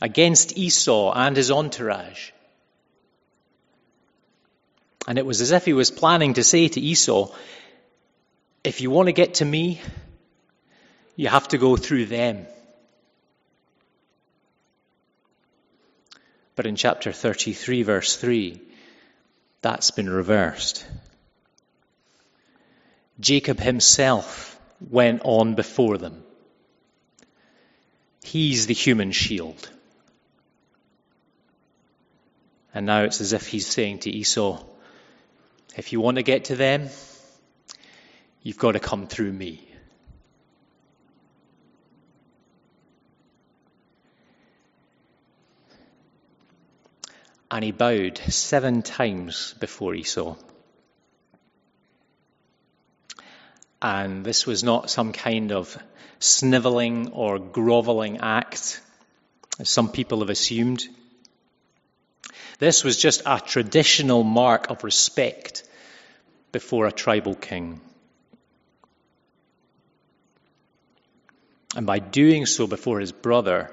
against 0.00 0.56
Esau 0.56 1.12
and 1.12 1.36
his 1.36 1.50
entourage. 1.50 2.30
And 5.08 5.18
it 5.18 5.26
was 5.26 5.40
as 5.40 5.50
if 5.50 5.64
he 5.64 5.72
was 5.72 5.90
planning 5.90 6.34
to 6.34 6.44
say 6.44 6.68
to 6.68 6.80
Esau, 6.80 7.34
if 8.62 8.80
you 8.80 8.90
want 8.90 9.06
to 9.08 9.12
get 9.12 9.34
to 9.34 9.44
me, 9.44 9.80
you 11.16 11.28
have 11.28 11.48
to 11.48 11.58
go 11.58 11.76
through 11.76 12.06
them. 12.06 12.46
But 16.54 16.66
in 16.66 16.76
chapter 16.76 17.10
33, 17.10 17.82
verse 17.82 18.16
3, 18.16 18.60
that's 19.60 19.90
been 19.90 20.08
reversed. 20.08 20.86
Jacob 23.18 23.58
himself 23.58 24.60
went 24.80 25.22
on 25.24 25.54
before 25.54 25.98
them. 25.98 26.22
He's 28.22 28.66
the 28.66 28.74
human 28.74 29.12
shield. 29.12 29.70
And 32.74 32.86
now 32.86 33.04
it's 33.04 33.20
as 33.20 33.32
if 33.32 33.46
he's 33.46 33.66
saying 33.66 34.00
to 34.00 34.10
Esau, 34.10 34.62
if 35.76 35.92
you 35.92 36.00
want 36.00 36.16
to 36.16 36.22
get 36.22 36.46
to 36.46 36.56
them, 36.56 36.88
you've 38.42 38.58
got 38.58 38.72
to 38.72 38.80
come 38.80 39.06
through 39.06 39.32
me. 39.32 39.66
and 47.50 47.64
he 47.64 47.72
bowed 47.72 48.18
seven 48.18 48.82
times 48.82 49.54
before 49.60 49.94
Esau. 49.94 50.36
And 53.86 54.24
this 54.24 54.46
was 54.46 54.64
not 54.64 54.90
some 54.90 55.12
kind 55.12 55.52
of 55.52 55.80
snivelling 56.18 57.12
or 57.12 57.38
groveling 57.38 58.18
act, 58.18 58.80
as 59.60 59.68
some 59.68 59.92
people 59.92 60.18
have 60.18 60.28
assumed. 60.28 60.82
This 62.58 62.82
was 62.82 62.96
just 62.96 63.22
a 63.24 63.38
traditional 63.38 64.24
mark 64.24 64.70
of 64.70 64.82
respect 64.82 65.62
before 66.50 66.88
a 66.88 66.90
tribal 66.90 67.36
king. 67.36 67.80
And 71.76 71.86
by 71.86 72.00
doing 72.00 72.44
so 72.46 72.66
before 72.66 72.98
his 72.98 73.12
brother, 73.12 73.70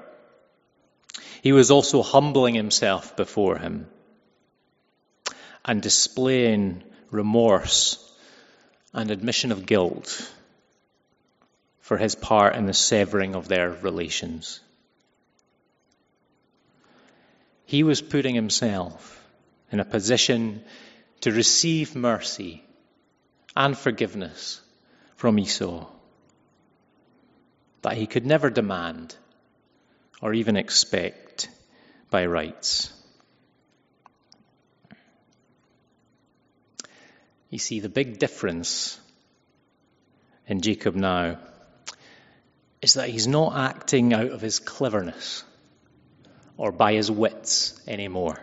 he 1.42 1.50
was 1.50 1.72
also 1.72 2.04
humbling 2.04 2.54
himself 2.54 3.16
before 3.16 3.58
him 3.58 3.88
and 5.64 5.82
displaying 5.82 6.84
remorse 7.10 8.13
and 8.94 9.10
admission 9.10 9.52
of 9.52 9.66
guilt 9.66 10.32
for 11.80 11.98
his 11.98 12.14
part 12.14 12.56
in 12.56 12.64
the 12.64 12.72
severing 12.72 13.34
of 13.34 13.48
their 13.48 13.70
relations. 13.70 14.60
He 17.66 17.82
was 17.82 18.00
putting 18.00 18.34
himself 18.34 19.22
in 19.72 19.80
a 19.80 19.84
position 19.84 20.62
to 21.22 21.32
receive 21.32 21.96
mercy 21.96 22.62
and 23.56 23.76
forgiveness 23.76 24.60
from 25.16 25.38
Esau 25.38 25.86
that 27.82 27.96
he 27.96 28.06
could 28.06 28.24
never 28.24 28.48
demand 28.48 29.14
or 30.22 30.32
even 30.32 30.56
expect 30.56 31.48
by 32.10 32.24
rights. 32.26 32.92
You 37.54 37.60
see, 37.60 37.78
the 37.78 37.88
big 37.88 38.18
difference 38.18 38.98
in 40.48 40.60
Jacob 40.60 40.96
now 40.96 41.38
is 42.82 42.94
that 42.94 43.08
he's 43.08 43.28
not 43.28 43.56
acting 43.56 44.12
out 44.12 44.32
of 44.32 44.40
his 44.40 44.58
cleverness 44.58 45.44
or 46.56 46.72
by 46.72 46.94
his 46.94 47.12
wits 47.12 47.80
anymore. 47.86 48.40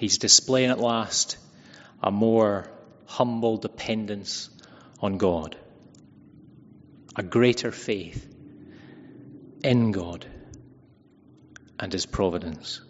He's 0.00 0.16
displaying 0.16 0.70
at 0.70 0.80
last 0.80 1.36
a 2.02 2.10
more 2.10 2.70
humble 3.04 3.58
dependence 3.58 4.48
on 5.00 5.18
God, 5.18 5.54
a 7.14 7.22
greater 7.22 7.72
faith 7.72 8.26
in 9.62 9.92
God 9.92 10.24
and 11.78 11.92
His 11.92 12.06
providence. 12.06 12.80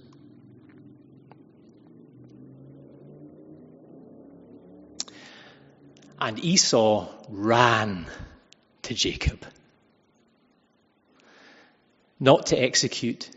And 6.21 6.43
Esau 6.43 7.09
ran 7.29 8.07
to 8.83 8.95
Jacob. 8.95 9.45
Not 12.19 12.47
to 12.47 12.61
execute, 12.61 13.31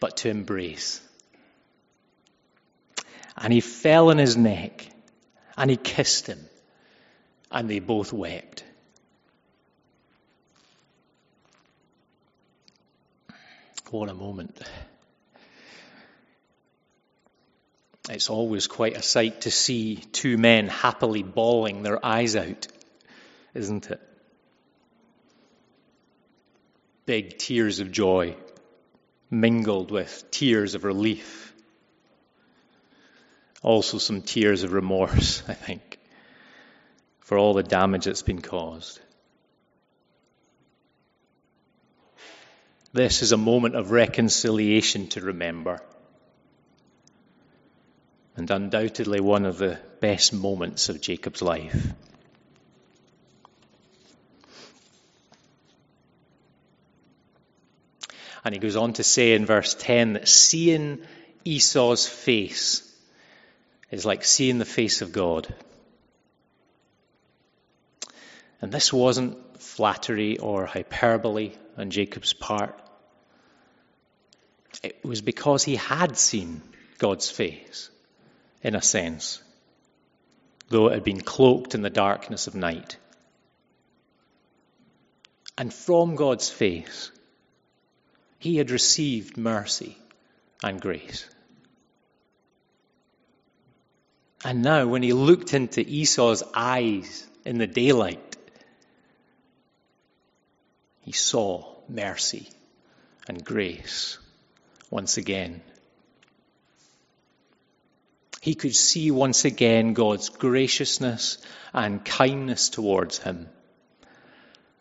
but 0.00 0.16
to 0.18 0.28
embrace. 0.28 1.00
And 3.36 3.52
he 3.52 3.60
fell 3.60 4.10
on 4.10 4.18
his 4.18 4.36
neck 4.36 4.90
and 5.56 5.70
he 5.70 5.76
kissed 5.76 6.26
him, 6.26 6.40
and 7.50 7.70
they 7.70 7.78
both 7.78 8.12
wept. 8.12 8.64
What 13.90 14.08
a 14.08 14.14
moment. 14.14 14.60
It's 18.10 18.28
always 18.28 18.66
quite 18.66 18.96
a 18.96 19.02
sight 19.02 19.42
to 19.42 19.50
see 19.50 19.96
two 19.96 20.36
men 20.36 20.68
happily 20.68 21.22
bawling 21.22 21.82
their 21.82 22.04
eyes 22.04 22.36
out, 22.36 22.66
isn't 23.54 23.90
it? 23.90 24.00
Big 27.06 27.38
tears 27.38 27.80
of 27.80 27.90
joy 27.90 28.36
mingled 29.30 29.90
with 29.90 30.30
tears 30.30 30.74
of 30.74 30.84
relief. 30.84 31.54
Also, 33.62 33.96
some 33.96 34.20
tears 34.20 34.64
of 34.64 34.74
remorse, 34.74 35.42
I 35.48 35.54
think, 35.54 35.98
for 37.20 37.38
all 37.38 37.54
the 37.54 37.62
damage 37.62 38.04
that's 38.04 38.22
been 38.22 38.42
caused. 38.42 39.00
This 42.92 43.22
is 43.22 43.32
a 43.32 43.38
moment 43.38 43.74
of 43.74 43.90
reconciliation 43.90 45.08
to 45.08 45.22
remember 45.22 45.80
and 48.36 48.50
undoubtedly 48.50 49.20
one 49.20 49.46
of 49.46 49.58
the 49.58 49.78
best 50.00 50.32
moments 50.32 50.88
of 50.88 51.00
Jacob's 51.00 51.42
life. 51.42 51.92
And 58.44 58.54
he 58.54 58.60
goes 58.60 58.76
on 58.76 58.92
to 58.94 59.04
say 59.04 59.32
in 59.32 59.46
verse 59.46 59.74
10 59.74 60.14
that 60.14 60.28
seeing 60.28 61.00
Esau's 61.44 62.06
face 62.06 62.82
is 63.90 64.04
like 64.04 64.24
seeing 64.24 64.58
the 64.58 64.64
face 64.64 65.00
of 65.00 65.12
God. 65.12 65.52
And 68.60 68.70
this 68.70 68.92
wasn't 68.92 69.62
flattery 69.62 70.38
or 70.38 70.66
hyperbole 70.66 71.52
on 71.78 71.90
Jacob's 71.90 72.32
part. 72.32 72.78
It 74.82 75.02
was 75.04 75.22
because 75.22 75.64
he 75.64 75.76
had 75.76 76.18
seen 76.18 76.60
God's 76.98 77.30
face 77.30 77.90
in 78.64 78.74
a 78.74 78.82
sense, 78.82 79.42
though 80.70 80.88
it 80.88 80.94
had 80.94 81.04
been 81.04 81.20
cloaked 81.20 81.74
in 81.74 81.82
the 81.82 81.90
darkness 81.90 82.46
of 82.46 82.54
night. 82.54 82.96
And 85.56 85.72
from 85.72 86.16
God's 86.16 86.48
face, 86.48 87.12
he 88.38 88.56
had 88.56 88.70
received 88.70 89.36
mercy 89.36 89.96
and 90.62 90.80
grace. 90.80 91.28
And 94.44 94.62
now, 94.62 94.86
when 94.86 95.02
he 95.02 95.12
looked 95.12 95.54
into 95.54 95.80
Esau's 95.80 96.42
eyes 96.54 97.26
in 97.44 97.58
the 97.58 97.66
daylight, 97.66 98.36
he 101.00 101.12
saw 101.12 101.66
mercy 101.88 102.48
and 103.28 103.44
grace 103.44 104.18
once 104.90 105.16
again 105.18 105.62
he 108.44 108.54
could 108.54 108.76
see 108.76 109.10
once 109.10 109.46
again 109.46 109.94
God's 109.94 110.28
graciousness 110.28 111.38
and 111.72 112.04
kindness 112.04 112.68
towards 112.68 113.16
him 113.16 113.48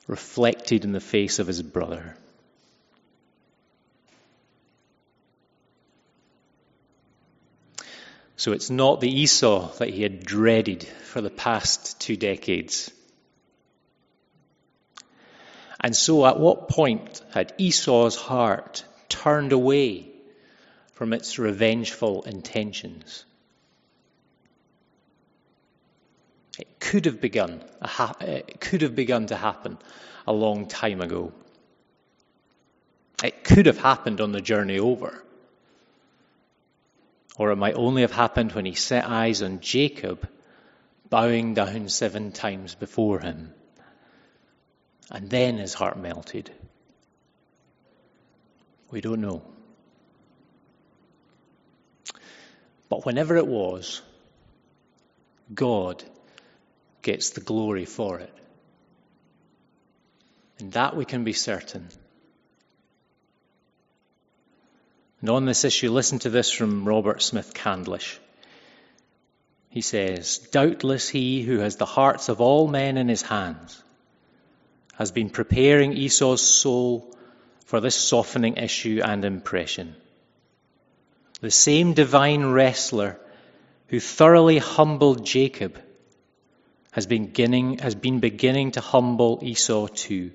reflected 0.05 0.83
in 0.83 0.91
the 0.91 0.99
face 0.99 1.39
of 1.39 1.47
his 1.47 1.61
brother. 1.61 2.17
So 8.35 8.51
it's 8.51 8.69
not 8.69 8.99
the 8.99 9.21
Esau 9.21 9.71
that 9.75 9.91
he 9.91 10.03
had 10.03 10.25
dreaded 10.25 10.83
for 10.83 11.21
the 11.21 11.29
past 11.29 12.01
two 12.01 12.17
decades. 12.17 12.91
And 15.79 15.95
so, 15.95 16.25
at 16.25 16.37
what 16.37 16.67
point 16.67 17.21
had 17.33 17.53
Esau's 17.57 18.17
heart 18.17 18.83
turned 19.07 19.53
away 19.53 20.09
from 20.95 21.13
its 21.13 21.39
revengeful 21.39 22.23
intentions? 22.23 23.23
It 26.59 26.79
could 26.79 27.05
have 27.05 27.19
begun, 27.19 27.63
it 28.21 28.59
could 28.59 28.81
have 28.81 28.95
begun 28.95 29.27
to 29.27 29.35
happen 29.35 29.77
a 30.27 30.33
long 30.33 30.67
time 30.67 31.01
ago. 31.01 31.31
It 33.23 33.43
could 33.43 33.65
have 33.65 33.79
happened 33.79 34.21
on 34.21 34.31
the 34.31 34.41
journey 34.41 34.79
over. 34.79 35.23
Or 37.37 37.51
it 37.51 37.55
might 37.55 37.75
only 37.75 38.01
have 38.01 38.11
happened 38.11 38.51
when 38.51 38.65
he 38.65 38.75
set 38.75 39.05
eyes 39.05 39.41
on 39.41 39.59
Jacob 39.61 40.27
bowing 41.09 41.53
down 41.53 41.89
seven 41.89 42.31
times 42.31 42.75
before 42.75 43.19
him. 43.19 43.53
And 45.09 45.29
then 45.29 45.57
his 45.57 45.73
heart 45.73 45.97
melted. 45.97 46.51
We 48.91 49.01
don't 49.01 49.21
know. 49.21 49.41
But 52.89 53.05
whenever 53.05 53.37
it 53.37 53.47
was, 53.47 54.01
God 55.53 56.03
gets 57.03 57.31
the 57.31 57.41
glory 57.41 57.85
for 57.85 58.19
it. 58.19 58.33
And 60.59 60.71
that 60.71 60.95
we 60.95 61.05
can 61.05 61.23
be 61.23 61.33
certain. 61.33 61.89
And 65.21 65.29
on 65.29 65.45
this 65.45 65.63
issue, 65.63 65.91
listen 65.91 66.19
to 66.19 66.29
this 66.29 66.51
from 66.51 66.85
Robert 66.85 67.21
Smith 67.21 67.53
Candlish. 67.53 68.19
He 69.69 69.81
says, 69.81 70.37
Doubtless 70.37 71.09
he 71.09 71.41
who 71.41 71.59
has 71.59 71.77
the 71.77 71.85
hearts 71.85 72.29
of 72.29 72.41
all 72.41 72.67
men 72.67 72.97
in 72.97 73.07
his 73.07 73.21
hands 73.21 73.81
has 74.95 75.11
been 75.11 75.29
preparing 75.29 75.93
Esau's 75.93 76.41
soul 76.41 77.15
for 77.65 77.79
this 77.79 77.95
softening 77.95 78.57
issue 78.57 79.01
and 79.03 79.25
impression. 79.25 79.95
The 81.41 81.51
same 81.51 81.93
divine 81.93 82.45
wrestler 82.45 83.19
who 83.87 83.99
thoroughly 83.99 84.59
humbled 84.59 85.25
Jacob 85.25 85.79
has 86.93 87.07
been 87.07 87.25
beginning, 87.25 87.79
has 87.79 87.95
been 87.95 88.19
beginning 88.19 88.71
to 88.71 88.79
humble 88.79 89.39
Esau 89.41 89.87
too. 89.87 90.31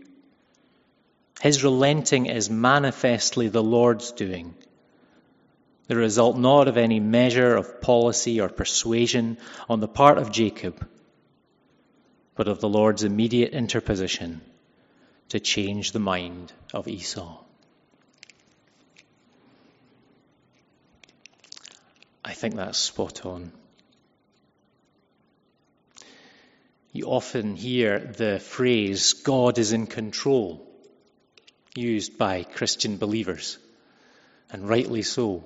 His 1.40 1.62
relenting 1.62 2.26
is 2.26 2.50
manifestly 2.50 3.46
the 3.46 3.62
Lord's 3.62 4.10
doing, 4.10 4.54
the 5.86 5.94
result 5.94 6.36
not 6.36 6.66
of 6.66 6.76
any 6.76 6.98
measure 6.98 7.54
of 7.54 7.80
policy 7.80 8.40
or 8.40 8.48
persuasion 8.48 9.38
on 9.68 9.78
the 9.78 9.86
part 9.86 10.18
of 10.18 10.32
Jacob, 10.32 10.84
but 12.34 12.48
of 12.48 12.60
the 12.60 12.68
Lord's 12.68 13.04
immediate 13.04 13.52
interposition 13.52 14.40
to 15.28 15.38
change 15.38 15.92
the 15.92 16.00
mind 16.00 16.52
of 16.74 16.88
Esau. 16.88 17.38
I 22.24 22.32
think 22.32 22.56
that's 22.56 22.78
spot 22.78 23.24
on. 23.24 23.52
You 26.98 27.06
often 27.06 27.54
hear 27.54 28.00
the 28.00 28.40
phrase, 28.40 29.12
God 29.12 29.58
is 29.58 29.72
in 29.72 29.86
control, 29.86 30.68
used 31.76 32.18
by 32.18 32.42
Christian 32.42 32.96
believers, 32.96 33.56
and 34.50 34.68
rightly 34.68 35.02
so. 35.02 35.44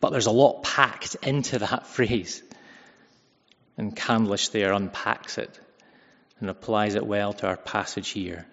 But 0.00 0.12
there's 0.12 0.28
a 0.28 0.30
lot 0.30 0.62
packed 0.62 1.16
into 1.16 1.58
that 1.58 1.86
phrase. 1.96 2.42
And 3.76 3.94
Candlish 3.94 4.48
there 4.48 4.72
unpacks 4.72 5.36
it 5.36 5.60
and 6.40 6.48
applies 6.48 6.94
it 6.94 7.06
well 7.06 7.34
to 7.34 7.48
our 7.48 7.58
passage 7.58 8.08
here. 8.08 8.46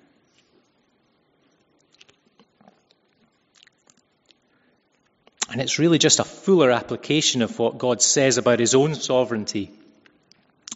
And 5.50 5.62
it's 5.62 5.80
really 5.80 6.00
just 6.00 6.20
a 6.20 6.26
fuller 6.26 6.70
application 6.70 7.44
of 7.44 7.58
what 7.58 7.78
God 7.78 8.02
says 8.02 8.38
about 8.38 8.60
his 8.60 8.76
own 8.76 8.96
sovereignty 8.96 9.79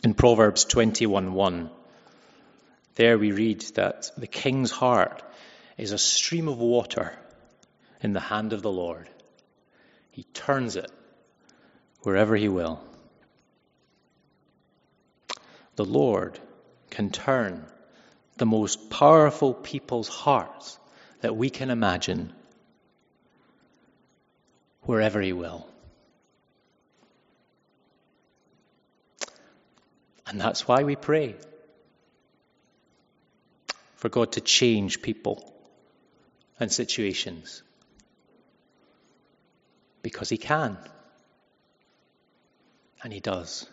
in 0.03 0.13
Proverbs 0.13 0.65
21:1. 0.65 1.69
There 2.95 3.17
we 3.17 3.31
read 3.31 3.61
that 3.75 4.11
the 4.17 4.27
king's 4.27 4.71
heart 4.71 5.23
is 5.77 5.91
a 5.91 5.97
stream 5.97 6.47
of 6.47 6.57
water 6.57 7.17
in 8.01 8.13
the 8.13 8.19
hand 8.19 8.53
of 8.53 8.61
the 8.61 8.71
Lord. 8.71 9.09
He 10.11 10.23
turns 10.23 10.75
it 10.75 10.91
wherever 12.01 12.35
he 12.35 12.49
will. 12.49 12.81
The 15.75 15.85
Lord 15.85 16.39
can 16.91 17.09
turn 17.09 17.65
the 18.37 18.45
most 18.45 18.89
powerful 18.89 19.53
people's 19.53 20.07
hearts 20.07 20.77
that 21.21 21.35
we 21.35 21.49
can 21.49 21.69
imagine 21.69 22.33
wherever 24.81 25.21
He 25.21 25.33
will. 25.33 25.67
And 30.27 30.39
that's 30.39 30.67
why 30.67 30.83
we 30.83 30.95
pray 30.95 31.35
for 33.95 34.09
God 34.09 34.33
to 34.33 34.41
change 34.41 35.01
people 35.01 35.53
and 36.59 36.71
situations. 36.71 37.63
Because 40.01 40.29
He 40.29 40.37
can. 40.37 40.77
And 43.03 43.11
He 43.11 43.19
does. 43.19 43.67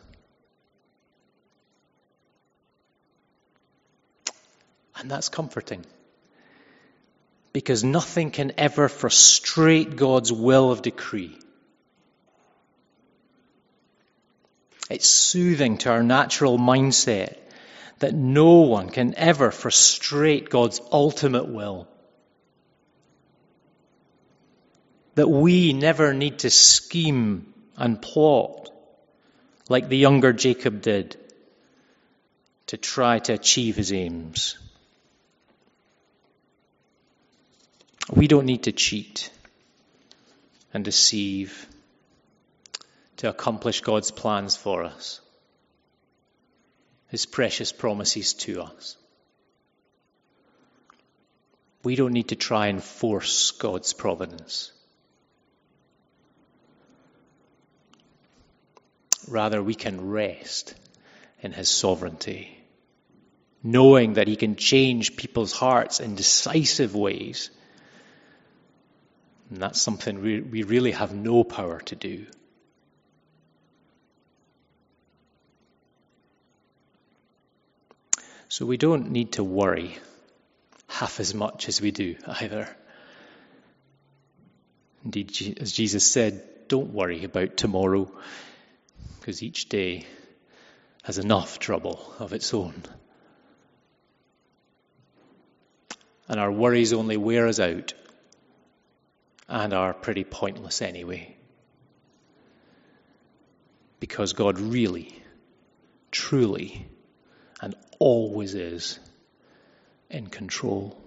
And 4.97 5.11
that's 5.11 5.29
comforting. 5.29 5.85
Because 7.53 7.83
nothing 7.83 8.31
can 8.31 8.53
ever 8.59 8.89
frustrate 8.89 9.97
God's 9.97 10.33
will 10.33 10.71
of 10.71 10.83
decree. 10.83 11.37
It's 14.91 15.09
soothing 15.09 15.79
to 15.79 15.91
our 15.91 16.03
natural 16.03 16.59
mindset 16.59 17.39
that 18.01 18.13
no 18.13 18.63
one 18.63 18.89
can 18.89 19.15
ever 19.17 19.53
frustrate 19.53 20.51
God's 20.51 20.81
ultimate 20.91 21.49
will. 21.49 21.87
That 25.15 25.29
we 25.29 25.73
never 25.73 26.13
need 26.13 26.41
to 26.41 26.51
scheme 26.51 27.55
and 27.77 28.03
plot 28.03 28.71
like 29.69 29.89
the 29.89 29.97
younger 29.97 30.33
Jacob 30.33 30.83
did 30.83 31.17
to 32.67 32.77
try 32.77 33.21
to 33.21 33.35
achieve 33.35 33.77
his 33.77 33.93
aims. 33.93 34.59
We 38.11 38.27
don't 38.27 38.47
need 38.47 38.65
to 38.65 38.73
cheat 38.73 39.31
and 40.75 40.85
deceive 40.85 41.69
to 43.21 43.29
accomplish 43.29 43.83
God's 43.83 44.11
plans 44.11 44.57
for 44.57 44.83
us, 44.83 45.21
His 47.09 47.27
precious 47.27 47.71
promises 47.71 48.33
to 48.35 48.63
us. 48.63 48.97
We 51.83 51.97
don't 51.97 52.13
need 52.13 52.29
to 52.29 52.37
try 52.37 52.69
and 52.69 52.83
force 52.83 53.51
God's 53.51 53.93
providence. 53.93 54.73
Rather, 59.29 59.63
we 59.63 59.75
can 59.75 60.11
rest 60.11 60.75
in 61.43 61.53
His 61.53 61.69
sovereignty, 61.69 62.59
knowing 63.63 64.15
that 64.15 64.29
He 64.29 64.37
can 64.37 64.57
change 64.57 65.17
people's 65.17 65.53
hearts 65.53 66.01
in 66.01 66.15
decisive 66.15 66.95
ways 66.95 67.51
and 69.51 69.61
that's 69.61 69.83
something 69.83 70.23
we, 70.23 70.41
we 70.41 70.63
really 70.63 70.93
have 70.93 71.13
no 71.13 71.43
power 71.43 71.81
to 71.81 71.97
do. 71.97 72.27
So 78.51 78.67
we 78.67 78.79
don't 78.79 79.13
need 79.13 79.35
to 79.35 79.45
worry 79.45 79.97
half 80.89 81.21
as 81.21 81.33
much 81.35 81.69
as 81.69 81.81
we 81.81 81.93
do 81.93 82.17
either. 82.27 82.69
Indeed, 85.05 85.59
as 85.61 85.71
Jesus 85.71 86.05
said, 86.05 86.43
don't 86.67 86.93
worry 86.93 87.23
about 87.23 87.57
tomorrow, 87.57 88.11
because 89.21 89.45
each 89.45 89.69
day 89.69 90.05
has 91.05 91.19
enough 91.19 91.61
trouble 91.61 92.13
of 92.19 92.33
its 92.33 92.53
own. 92.53 92.83
And 96.27 96.41
our 96.41 96.51
worries 96.51 96.93
only 96.93 97.17
wear 97.17 97.47
us 97.47 97.61
out 97.61 97.95
and 99.49 99.73
are 99.73 99.95
pretty 99.95 100.25
pointless 100.25 100.83
anyway. 100.83 101.37
Because 104.01 104.33
God 104.33 104.59
really, 104.59 105.15
truly, 106.11 106.90
always 108.01 108.57
is 108.57 108.99
in 110.11 110.27
control. 110.27 111.01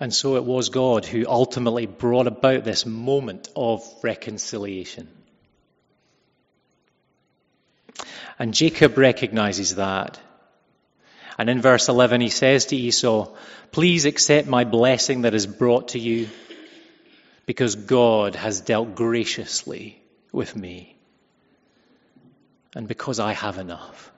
And 0.00 0.14
so 0.14 0.36
it 0.36 0.44
was 0.44 0.70
God 0.70 1.04
who 1.04 1.26
ultimately 1.28 1.84
brought 1.84 2.26
about 2.26 2.64
this 2.64 2.86
moment 2.86 3.50
of 3.54 3.84
reconciliation. 4.02 5.08
And 8.38 8.54
Jacob 8.54 8.96
recognizes 8.96 9.74
that. 9.74 10.18
And 11.36 11.50
in 11.50 11.60
verse 11.60 11.90
11, 11.90 12.22
he 12.22 12.30
says 12.30 12.66
to 12.66 12.76
Esau, 12.76 13.34
Please 13.72 14.06
accept 14.06 14.48
my 14.48 14.64
blessing 14.64 15.22
that 15.22 15.34
is 15.34 15.46
brought 15.46 15.88
to 15.88 15.98
you, 15.98 16.30
because 17.50 17.74
God 17.74 18.36
has 18.36 18.60
dealt 18.60 18.94
graciously 18.94 20.00
with 20.30 20.54
me, 20.54 20.96
and 22.76 22.86
because 22.86 23.18
I 23.18 23.32
have 23.32 23.58
enough. 23.58 24.12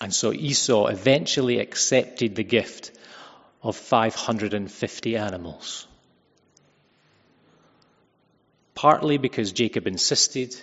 And 0.00 0.14
so 0.14 0.32
Esau 0.32 0.86
eventually 0.86 1.58
accepted 1.58 2.34
the 2.34 2.42
gift 2.42 2.92
of 3.62 3.76
550 3.76 5.16
animals. 5.18 5.86
Partly 8.74 9.18
because 9.18 9.52
Jacob 9.52 9.86
insisted, 9.86 10.56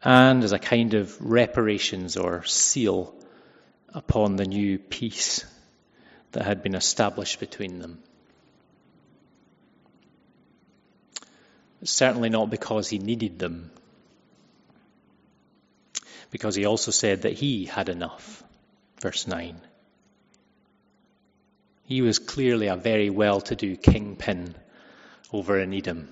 and 0.00 0.44
as 0.44 0.52
a 0.52 0.60
kind 0.60 0.94
of 0.94 1.20
reparations 1.20 2.16
or 2.16 2.44
seal 2.44 3.12
upon 3.92 4.36
the 4.36 4.46
new 4.46 4.78
peace 4.78 5.44
that 6.32 6.44
had 6.44 6.62
been 6.62 6.74
established 6.74 7.40
between 7.40 7.78
them. 7.78 8.02
Certainly 11.84 12.30
not 12.30 12.50
because 12.50 12.88
he 12.88 12.98
needed 12.98 13.38
them, 13.38 13.70
because 16.30 16.54
he 16.54 16.64
also 16.64 16.90
said 16.90 17.22
that 17.22 17.32
he 17.32 17.64
had 17.64 17.88
enough. 17.88 18.42
Verse 19.00 19.26
9. 19.26 19.60
He 21.84 22.02
was 22.02 22.20
clearly 22.20 22.68
a 22.68 22.76
very 22.76 23.10
well 23.10 23.40
to 23.40 23.56
do 23.56 23.76
kingpin 23.76 24.54
over 25.32 25.58
in 25.58 25.74
Edom. 25.74 26.08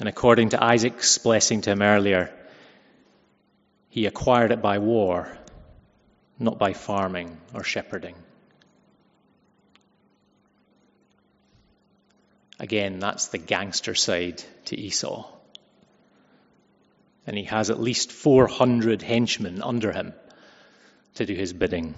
And 0.00 0.08
according 0.08 0.50
to 0.50 0.62
Isaac's 0.62 1.16
blessing 1.18 1.60
to 1.62 1.70
him 1.70 1.82
earlier, 1.82 2.32
he 3.88 4.06
acquired 4.06 4.52
it 4.52 4.60
by 4.60 4.78
war, 4.78 5.37
not 6.38 6.58
by 6.58 6.72
farming 6.72 7.36
or 7.54 7.64
shepherding. 7.64 8.14
Again, 12.60 12.98
that's 12.98 13.28
the 13.28 13.38
gangster 13.38 13.94
side 13.94 14.42
to 14.66 14.78
Esau. 14.78 15.26
And 17.26 17.36
he 17.36 17.44
has 17.44 17.70
at 17.70 17.80
least 17.80 18.10
400 18.10 19.02
henchmen 19.02 19.62
under 19.62 19.92
him 19.92 20.12
to 21.14 21.26
do 21.26 21.34
his 21.34 21.52
bidding. 21.52 21.94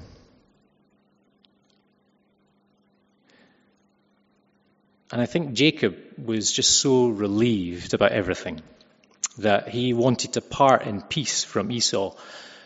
And 5.12 5.20
I 5.20 5.26
think 5.26 5.55
Jacob 5.55 5.96
was 6.24 6.53
just 6.53 6.81
so 6.81 7.09
relieved 7.09 7.94
about 7.94 8.12
everything 8.12 8.61
that 9.38 9.68
he 9.68 9.92
wanted 9.92 10.35
to 10.35 10.40
part 10.40 10.83
in 10.83 11.00
peace 11.00 11.42
from 11.42 11.72
Esau 11.72 12.14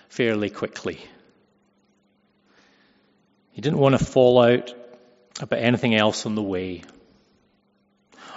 fairly 0.09 0.51
quickly. 0.51 1.01
He 3.55 3.61
didn't 3.61 3.79
want 3.79 3.97
to 3.97 4.05
fall 4.05 4.43
out 4.43 4.75
about 5.40 5.61
anything 5.61 5.95
else 5.95 6.27
on 6.27 6.35
the 6.35 6.43
way 6.43 6.83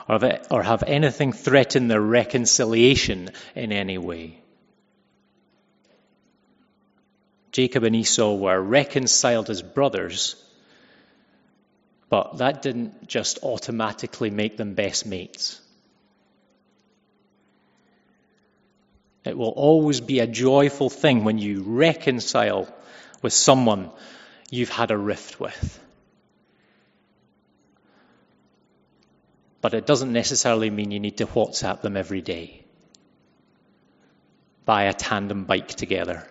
or 0.07 0.63
have 0.63 0.83
anything 0.83 1.33
threaten 1.33 1.87
their 1.87 1.99
reconciliation 1.99 3.31
in 3.55 3.71
any 3.71 3.97
way. 3.97 4.39
Jacob 7.51 7.83
and 7.83 7.95
Esau 7.95 8.35
were 8.35 8.61
reconciled 8.61 9.49
as 9.49 9.63
brothers, 9.63 10.35
but 12.09 12.37
that 12.37 12.61
didn't 12.61 13.07
just 13.07 13.39
automatically 13.41 14.29
make 14.29 14.55
them 14.55 14.75
best 14.75 15.07
mates. 15.07 15.59
It 19.25 19.35
will 19.35 19.49
always 19.49 19.99
be 19.99 20.19
a 20.19 20.27
joyful 20.27 20.91
thing 20.91 21.23
when 21.23 21.39
you 21.39 21.63
reconcile 21.63 22.71
with 23.23 23.33
someone 23.33 23.89
you've 24.49 24.69
had 24.69 24.91
a 24.91 24.97
rift 24.97 25.39
with. 25.39 25.79
But 29.61 29.73
it 29.73 29.85
doesn't 29.85 30.13
necessarily 30.13 30.69
mean 30.69 30.91
you 30.91 30.99
need 30.99 31.17
to 31.17 31.27
WhatsApp 31.27 31.81
them 31.81 31.97
every 31.97 32.21
day. 32.21 32.63
Buy 34.65 34.83
a 34.83 34.93
tandem 34.93 35.45
bike 35.45 35.69
together. 35.69 36.27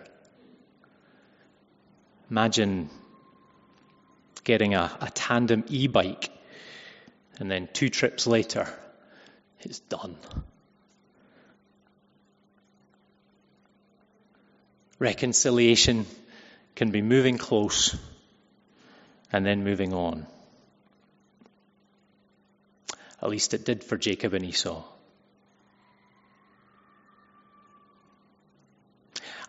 Imagine 2.29 2.89
getting 4.43 4.73
a, 4.73 4.97
a 5.01 5.09
tandem 5.09 5.63
e 5.67 5.87
bike 5.87 6.31
and 7.39 7.51
then 7.51 7.69
two 7.71 7.89
trips 7.89 8.25
later, 8.25 8.67
it's 9.61 9.79
done. 9.79 10.15
Reconciliation 14.99 16.07
can 16.77 16.91
be 16.91 17.01
moving 17.01 17.39
close 17.39 17.97
and 19.33 19.43
then 19.43 19.63
moving 19.63 19.93
on. 19.95 20.27
At 23.19 23.29
least 23.29 23.55
it 23.55 23.65
did 23.65 23.83
for 23.83 23.97
Jacob 23.97 24.35
and 24.35 24.45
Esau. 24.45 24.83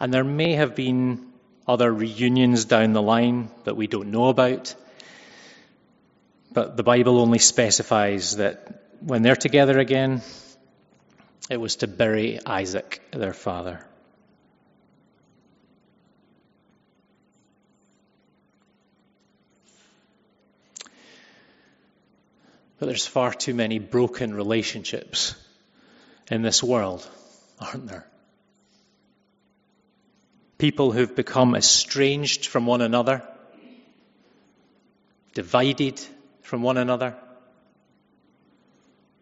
And 0.01 0.13
there 0.13 0.25
may 0.25 0.55
have 0.55 0.75
been 0.75 1.27
other 1.67 1.93
reunions 1.93 2.65
down 2.65 2.95
the 2.95 3.03
line 3.03 3.51
that 3.65 3.77
we 3.77 3.87
don't 3.87 4.11
know 4.11 4.29
about. 4.29 4.75
But 6.51 6.79
the 6.79 6.83
Bible 6.83 7.21
only 7.21 7.41
specifies 7.41 8.37
that 8.37 8.85
when 9.01 9.21
they're 9.21 9.37
together 9.37 9.79
again, 9.79 10.23
it 11.51 11.59
was 11.59 11.77
to 11.77 11.87
bury 11.89 12.41
Isaac, 12.47 13.03
their 13.11 13.35
father. 13.35 13.85
But 22.79 22.87
there's 22.87 23.07
far 23.07 23.35
too 23.35 23.55
many 23.55 23.79
broken 23.79 24.35
relationships 24.35 25.35
in 26.31 26.43
this 26.43 26.63
world, 26.63 27.09
aren't 27.59 27.89
there? 27.89 28.07
People 30.59 30.93
who've 30.93 31.15
become 31.15 31.55
estranged 31.55 32.47
from 32.47 32.67
one 32.67 32.81
another, 32.81 33.23
divided 35.35 36.01
from 36.43 36.63
one 36.63 36.77
another. 36.77 37.17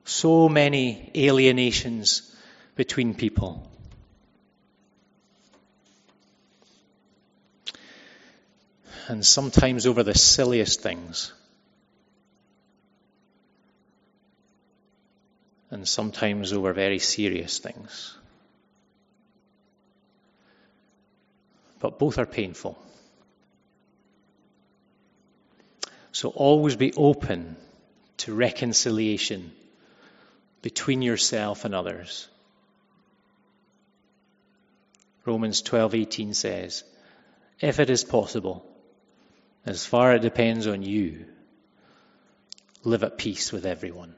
So 0.04 0.48
many 0.48 1.10
alienations 1.14 2.34
between 2.74 3.14
people. 3.14 3.70
And 9.08 9.24
sometimes 9.24 9.86
over 9.86 10.02
the 10.02 10.14
silliest 10.14 10.80
things. 10.80 11.32
And 15.70 15.86
sometimes 15.86 16.52
over 16.52 16.72
very 16.72 16.98
serious 16.98 17.58
things. 17.58 18.16
But 21.78 21.98
both 21.98 22.18
are 22.18 22.26
painful. 22.26 22.78
So 26.12 26.30
always 26.30 26.76
be 26.76 26.94
open 26.94 27.56
to 28.18 28.34
reconciliation 28.34 29.52
between 30.62 31.02
yourself 31.02 31.64
and 31.64 31.74
others. 31.74 32.28
Romans 35.26 35.60
12:18 35.62 36.34
says, 36.34 36.84
"If 37.60 37.80
it 37.80 37.90
is 37.90 38.04
possible, 38.04 38.64
as 39.66 39.84
far 39.84 40.12
as 40.12 40.20
it 40.20 40.22
depends 40.22 40.66
on 40.66 40.82
you, 40.82 41.26
live 42.84 43.02
at 43.02 43.18
peace 43.18 43.52
with 43.52 43.66
everyone." 43.66 44.14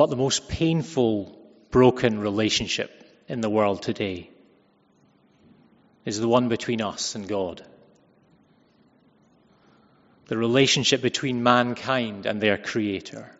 But 0.00 0.08
the 0.08 0.16
most 0.16 0.48
painful 0.48 1.38
broken 1.70 2.20
relationship 2.20 3.04
in 3.28 3.42
the 3.42 3.50
world 3.50 3.82
today 3.82 4.30
is 6.06 6.18
the 6.18 6.26
one 6.26 6.48
between 6.48 6.80
us 6.80 7.14
and 7.14 7.28
God. 7.28 7.62
The 10.28 10.38
relationship 10.38 11.02
between 11.02 11.42
mankind 11.42 12.24
and 12.24 12.40
their 12.40 12.56
Creator. 12.56 13.30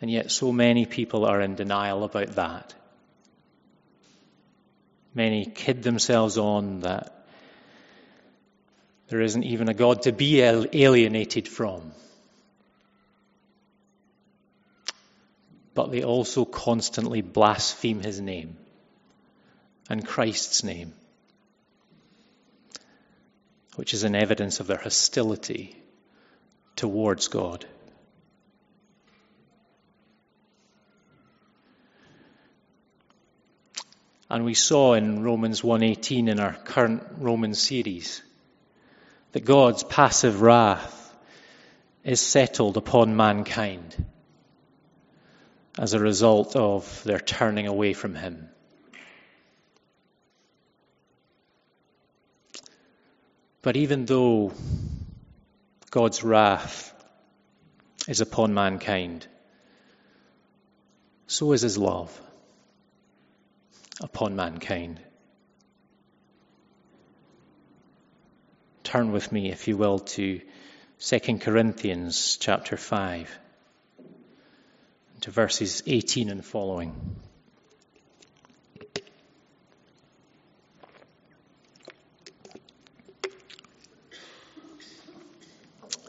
And 0.00 0.08
yet, 0.08 0.30
so 0.30 0.52
many 0.52 0.86
people 0.86 1.24
are 1.24 1.40
in 1.40 1.56
denial 1.56 2.04
about 2.04 2.36
that. 2.36 2.74
Many 5.14 5.46
kid 5.46 5.82
themselves 5.82 6.38
on 6.38 6.82
that 6.82 7.26
there 9.08 9.20
isn't 9.20 9.42
even 9.42 9.68
a 9.68 9.74
God 9.74 10.02
to 10.02 10.12
be 10.12 10.42
alienated 10.42 11.48
from. 11.48 11.90
But 15.76 15.92
they 15.92 16.02
also 16.02 16.46
constantly 16.46 17.20
blaspheme 17.20 18.00
his 18.00 18.18
name 18.18 18.56
and 19.90 20.04
Christ's 20.04 20.64
name, 20.64 20.94
which 23.76 23.92
is 23.92 24.02
an 24.02 24.14
evidence 24.14 24.58
of 24.58 24.66
their 24.66 24.78
hostility 24.78 25.76
towards 26.76 27.28
God. 27.28 27.66
And 34.30 34.46
we 34.46 34.54
saw 34.54 34.94
in 34.94 35.22
Romans 35.22 35.60
1:18 35.60 36.28
in 36.28 36.40
our 36.40 36.54
current 36.54 37.02
Roman 37.18 37.54
series 37.54 38.22
that 39.32 39.44
God's 39.44 39.84
passive 39.84 40.40
wrath 40.40 41.14
is 42.02 42.20
settled 42.20 42.78
upon 42.78 43.14
mankind 43.14 43.94
as 45.78 45.92
a 45.92 46.00
result 46.00 46.56
of 46.56 47.02
their 47.04 47.18
turning 47.18 47.66
away 47.66 47.92
from 47.92 48.14
Him. 48.14 48.48
But 53.62 53.76
even 53.76 54.06
though 54.06 54.52
God's 55.90 56.22
wrath 56.22 56.94
is 58.08 58.20
upon 58.20 58.54
mankind, 58.54 59.26
so 61.26 61.52
is 61.52 61.62
His 61.62 61.76
love 61.76 62.20
upon 64.00 64.36
mankind. 64.36 65.00
Turn 68.84 69.10
with 69.10 69.32
me, 69.32 69.50
if 69.50 69.66
you 69.66 69.76
will, 69.76 69.98
to 69.98 70.40
2 71.00 71.38
Corinthians 71.38 72.38
chapter 72.40 72.76
5 72.76 73.45
to 75.22 75.30
verses 75.30 75.82
18 75.86 76.28
and 76.28 76.44
following. 76.44 77.16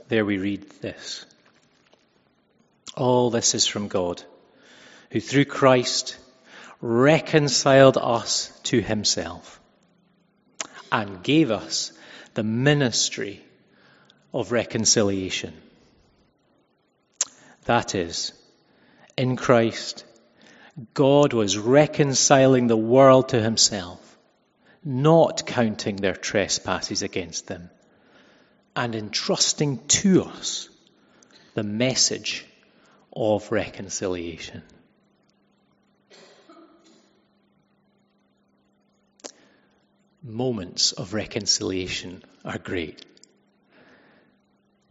There 0.08 0.26
we 0.26 0.38
read 0.38 0.70
this. 0.82 1.26
All 2.96 3.30
this 3.30 3.54
is 3.54 3.68
from 3.68 3.90
God, 3.90 4.24
who 5.12 5.20
through 5.20 5.46
Christ 5.46 6.18
reconciled 6.80 7.98
us 7.98 8.58
to 8.64 8.82
himself 8.82 9.60
and 10.92 11.24
gave 11.24 11.52
us 11.52 11.92
the 12.36 12.44
ministry 12.44 13.44
of 14.34 14.52
reconciliation. 14.52 15.54
That 17.66 17.96
is, 17.96 18.32
in 19.18 19.36
Christ, 19.36 20.06
God 20.94 21.34
was 21.34 21.58
reconciling 21.58 22.68
the 22.68 22.78
world 22.78 23.30
to 23.30 23.42
himself, 23.42 24.18
not 24.84 25.46
counting 25.48 25.96
their 25.96 26.16
trespasses 26.16 27.02
against 27.02 27.48
them, 27.48 27.72
and 28.76 28.96
entrusting 28.96 29.80
to 29.88 30.24
us 30.24 30.70
the 31.56 31.64
message 31.64 32.46
of 33.12 33.52
reconciliation. 33.52 34.62
Moments 40.22 40.92
of 40.92 41.16
reconciliation 41.16 42.24
are 42.46 42.60
great, 42.60 43.04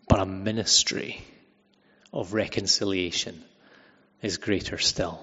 but 0.08 0.18
a 0.18 0.26
ministry 0.26 1.22
of 2.12 2.32
reconciliation 2.32 3.44
is 4.22 4.38
greater 4.38 4.78
still. 4.78 5.20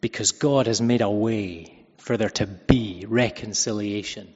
Because 0.00 0.32
God 0.32 0.66
has 0.66 0.80
made 0.80 1.00
a 1.00 1.10
way 1.10 1.74
for 1.98 2.16
there 2.16 2.30
to 2.30 2.46
be 2.46 3.04
reconciliation 3.06 4.32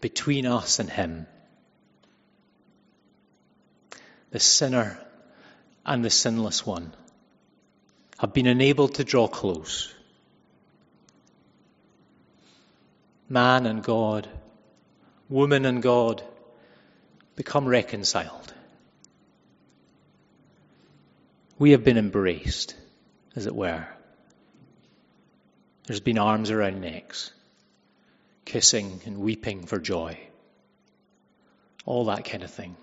between 0.00 0.46
us 0.46 0.78
and 0.78 0.88
Him. 0.88 1.26
The 4.30 4.40
sinner 4.40 4.98
and 5.84 6.04
the 6.04 6.10
sinless 6.10 6.66
one 6.66 6.92
have 8.18 8.32
been 8.32 8.46
enabled 8.46 8.94
to 8.96 9.04
draw 9.04 9.28
close. 9.28 9.92
Man 13.28 13.66
and 13.66 13.82
God, 13.82 14.28
woman 15.28 15.64
and 15.64 15.82
God 15.82 16.22
become 17.34 17.66
reconciled. 17.66 18.52
We 21.58 21.70
have 21.70 21.84
been 21.84 21.96
embraced, 21.96 22.74
as 23.34 23.46
it 23.46 23.54
were. 23.54 23.86
There's 25.86 26.00
been 26.00 26.18
arms 26.18 26.50
around 26.50 26.80
necks, 26.80 27.32
kissing 28.44 29.00
and 29.06 29.18
weeping 29.18 29.66
for 29.66 29.78
joy, 29.78 30.18
all 31.84 32.06
that 32.06 32.24
kind 32.24 32.42
of 32.42 32.50
thing. 32.50 32.76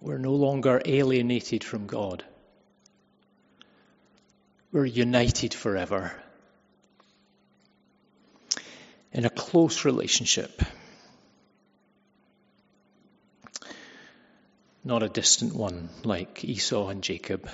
We're 0.00 0.18
no 0.18 0.34
longer 0.34 0.80
alienated 0.84 1.64
from 1.64 1.86
God. 1.86 2.24
We're 4.72 4.84
united 4.84 5.54
forever 5.54 6.12
in 9.12 9.24
a 9.24 9.30
close 9.30 9.84
relationship, 9.84 10.62
not 14.86 15.02
a 15.02 15.08
distant 15.08 15.52
one 15.52 15.88
like 16.04 16.44
Esau 16.44 16.86
and 16.86 17.02
Jacob. 17.02 17.50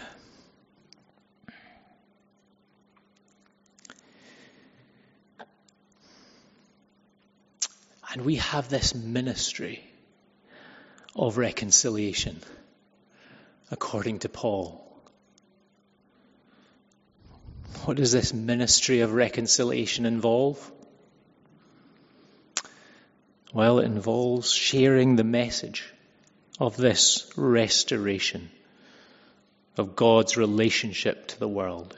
And 8.13 8.27
we 8.27 8.37
have 8.37 8.69
this 8.69 8.95
ministry 8.95 9.83
of 11.17 11.39
reconciliation, 11.39 12.39
according 13.71 14.19
to 14.19 14.29
Paul. 14.29 14.87
What 17.87 17.97
does 17.97 18.13
this 18.13 18.35
ministry 18.35 19.01
of 19.01 19.15
reconciliation 19.15 20.05
involve? 20.05 20.71
Well, 23.55 23.79
it 23.79 23.87
involves 23.87 24.53
sharing 24.53 25.17
the 25.17 25.25
message 25.25 25.83
of 26.63 26.77
this 26.77 27.29
restoration 27.37 28.49
of 29.77 29.97
God's 29.97 30.37
relationship 30.37 31.27
to 31.27 31.39
the 31.41 31.49
world. 31.49 31.97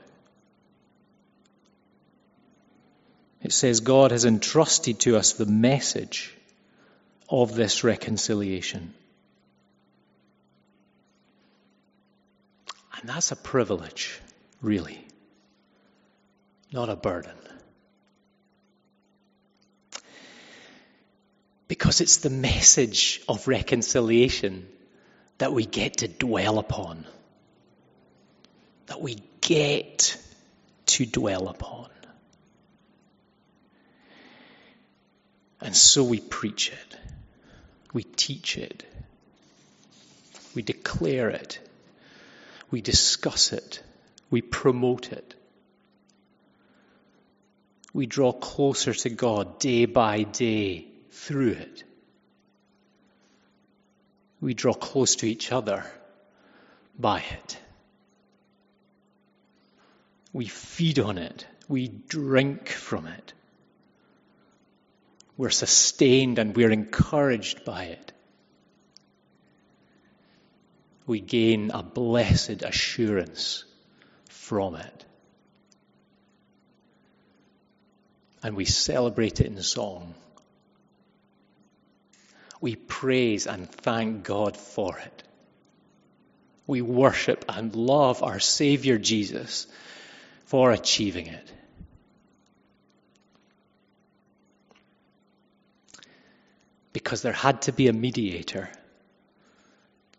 It 3.42 3.52
says 3.52 3.80
God 3.80 4.10
has 4.10 4.24
entrusted 4.24 5.00
to 5.00 5.18
us 5.18 5.34
the 5.34 5.44
message 5.44 6.32
of 7.28 7.54
this 7.54 7.84
reconciliation. 7.84 8.94
And 12.98 13.06
that's 13.06 13.32
a 13.32 13.36
privilege, 13.36 14.18
really, 14.62 15.06
not 16.72 16.88
a 16.88 16.96
burden. 16.96 17.36
Because 21.66 22.00
it's 22.00 22.18
the 22.18 22.30
message 22.30 23.22
of 23.28 23.48
reconciliation 23.48 24.68
that 25.38 25.52
we 25.52 25.64
get 25.64 25.98
to 25.98 26.08
dwell 26.08 26.58
upon, 26.58 27.04
that 28.86 29.00
we 29.00 29.18
get 29.40 30.16
to 30.86 31.06
dwell 31.06 31.48
upon. 31.48 31.88
And 35.60 35.74
so 35.74 36.04
we 36.04 36.20
preach 36.20 36.70
it, 36.70 36.98
we 37.94 38.02
teach 38.02 38.58
it, 38.58 38.84
we 40.54 40.62
declare 40.62 41.30
it, 41.30 41.58
we 42.70 42.82
discuss 42.82 43.52
it, 43.52 43.82
we 44.30 44.42
promote 44.42 45.12
it. 45.12 45.34
We 47.94 48.06
draw 48.06 48.32
closer 48.32 48.92
to 48.92 49.10
God 49.10 49.60
day 49.60 49.84
by 49.84 50.24
day 50.24 50.88
through 51.14 51.52
it. 51.52 51.84
We 54.40 54.52
draw 54.52 54.74
close 54.74 55.16
to 55.16 55.26
each 55.26 55.52
other 55.52 55.86
by 56.98 57.20
it. 57.20 57.58
We 60.32 60.46
feed 60.46 60.98
on 60.98 61.16
it. 61.18 61.46
We 61.68 61.88
drink 61.88 62.68
from 62.68 63.06
it. 63.06 63.32
We're 65.36 65.50
sustained 65.50 66.38
and 66.38 66.54
we're 66.54 66.70
encouraged 66.70 67.64
by 67.64 67.84
it. 67.84 68.12
We 71.06 71.20
gain 71.20 71.70
a 71.70 71.82
blessed 71.82 72.62
assurance 72.62 73.64
from 74.28 74.76
it. 74.76 75.04
And 78.42 78.56
we 78.56 78.64
celebrate 78.64 79.40
it 79.40 79.46
in 79.46 79.54
song 79.62 80.14
we 82.64 82.76
praise 82.76 83.46
and 83.46 83.70
thank 83.70 84.24
God 84.24 84.56
for 84.56 84.96
it. 84.96 85.22
We 86.66 86.80
worship 86.80 87.44
and 87.46 87.76
love 87.76 88.22
our 88.22 88.40
Savior 88.40 88.96
Jesus 88.96 89.66
for 90.46 90.70
achieving 90.70 91.26
it. 91.26 91.52
Because 96.94 97.20
there 97.20 97.34
had 97.34 97.60
to 97.62 97.72
be 97.72 97.88
a 97.88 97.92
mediator 97.92 98.70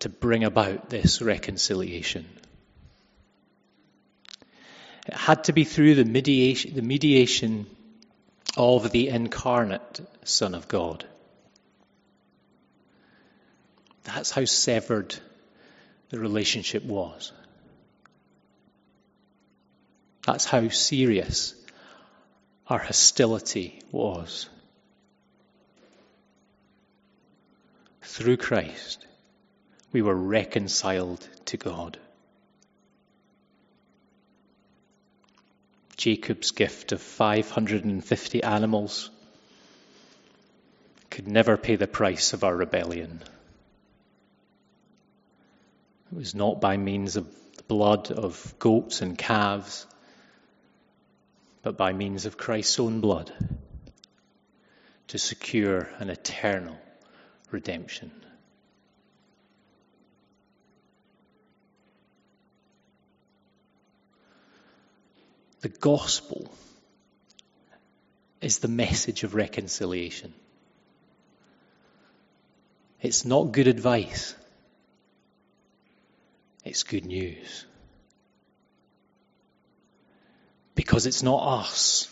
to 0.01 0.09
bring 0.09 0.43
about 0.43 0.87
this 0.87 1.23
reconciliation. 1.23 2.27
It 5.07 5.15
had 5.15 5.45
to 5.45 5.51
be 5.51 5.63
through 5.63 5.95
the 5.95 6.05
mediation, 6.05 6.75
the 6.75 6.83
mediation 6.83 7.65
of 8.55 8.91
the 8.91 9.07
incarnate 9.07 9.99
Son 10.25 10.53
of 10.53 10.67
God. 10.67 11.05
That's 14.05 14.31
how 14.31 14.45
severed 14.45 15.15
the 16.09 16.19
relationship 16.19 16.83
was. 16.83 17.31
That's 20.25 20.45
how 20.45 20.69
serious 20.69 21.53
our 22.67 22.79
hostility 22.79 23.81
was. 23.91 24.47
Through 28.01 28.37
Christ, 28.37 29.05
we 29.91 30.01
were 30.01 30.15
reconciled 30.15 31.27
to 31.45 31.57
God. 31.57 31.97
Jacob's 35.97 36.51
gift 36.51 36.91
of 36.91 37.01
550 37.01 38.43
animals 38.43 39.09
could 41.09 41.27
never 41.27 41.57
pay 41.57 41.75
the 41.75 41.87
price 41.87 42.33
of 42.33 42.43
our 42.43 42.55
rebellion. 42.55 43.21
It 46.11 46.15
was 46.15 46.35
not 46.35 46.61
by 46.61 46.77
means 46.77 47.15
of 47.15 47.27
the 47.57 47.63
blood 47.63 48.11
of 48.11 48.53
goats 48.59 49.01
and 49.01 49.17
calves, 49.17 49.85
but 51.61 51.77
by 51.77 51.93
means 51.93 52.25
of 52.25 52.37
Christ's 52.37 52.79
own 52.79 53.01
blood, 53.01 53.31
to 55.07 55.17
secure 55.17 55.89
an 55.97 56.09
eternal 56.09 56.77
redemption. 57.51 58.11
The 65.61 65.69
gospel 65.69 66.53
is 68.39 68.59
the 68.59 68.67
message 68.67 69.23
of 69.23 69.33
reconciliation. 69.33 70.31
It's 73.01 73.25
not 73.25 73.51
good 73.51 73.67
advice. 73.67 74.35
It's 76.65 76.83
good 76.83 77.05
news. 77.05 77.65
Because 80.73 81.05
it's 81.05 81.23
not 81.23 81.61
us 81.61 82.09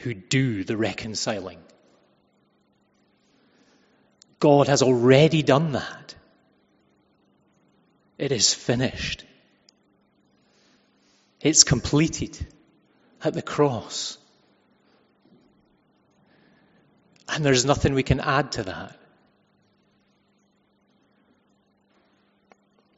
who 0.00 0.14
do 0.14 0.64
the 0.64 0.76
reconciling. 0.76 1.58
God 4.38 4.68
has 4.68 4.82
already 4.82 5.42
done 5.42 5.72
that. 5.72 6.14
It 8.18 8.32
is 8.32 8.54
finished. 8.54 9.24
It's 11.40 11.64
completed 11.64 12.46
at 13.22 13.34
the 13.34 13.42
cross. 13.42 14.16
And 17.28 17.44
there's 17.44 17.64
nothing 17.64 17.94
we 17.94 18.02
can 18.02 18.20
add 18.20 18.52
to 18.52 18.62
that. 18.64 18.95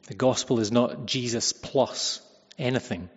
The 0.09 0.15
gospel 0.15 0.59
is 0.59 0.71
not 0.71 1.05
Jesus 1.05 1.53
plus 1.53 2.19
anything. 2.57 3.09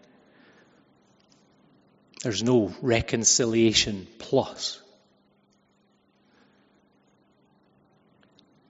There's 2.23 2.43
no 2.43 2.71
reconciliation 2.83 4.07
plus. 4.19 4.79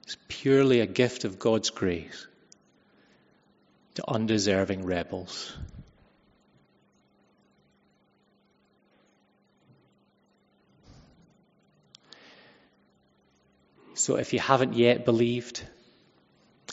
It's 0.04 0.16
purely 0.28 0.78
a 0.78 0.86
gift 0.86 1.24
of 1.24 1.40
God's 1.40 1.70
grace 1.70 2.28
to 3.96 4.08
undeserving 4.08 4.86
rebels. 4.86 5.52
So 13.94 14.14
if 14.14 14.32
you 14.32 14.38
haven't 14.38 14.74
yet 14.74 15.04
believed 15.04 15.64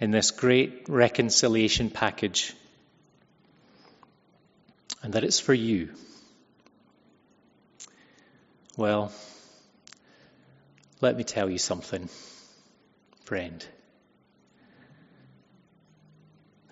in 0.01 0.11
this 0.11 0.31
great 0.31 0.85
reconciliation 0.87 1.89
package, 1.89 2.53
and 5.03 5.13
that 5.13 5.23
it's 5.23 5.39
for 5.39 5.53
you, 5.53 5.89
well, 8.77 9.11
let 11.01 11.17
me 11.17 11.23
tell 11.23 11.49
you 11.49 11.57
something, 11.57 12.09
friend. 13.25 13.65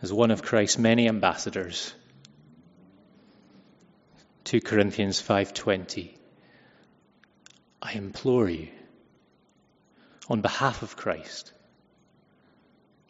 As 0.02 0.14
one 0.14 0.32
of 0.32 0.44
Christ's 0.44 0.78
many 0.78 1.08
ambassadors, 1.08 1.94
2 4.46 4.62
Corinthians 4.62 5.22
5:20 5.22 6.16
I 7.82 7.92
implore 7.94 8.50
you 8.50 8.70
on 10.30 10.42
behalf 10.42 10.84
of 10.84 10.96
Christ 10.96 11.52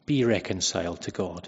be 0.08 0.24
reconciled 0.24 1.02
to 1.02 1.12
God. 1.12 1.48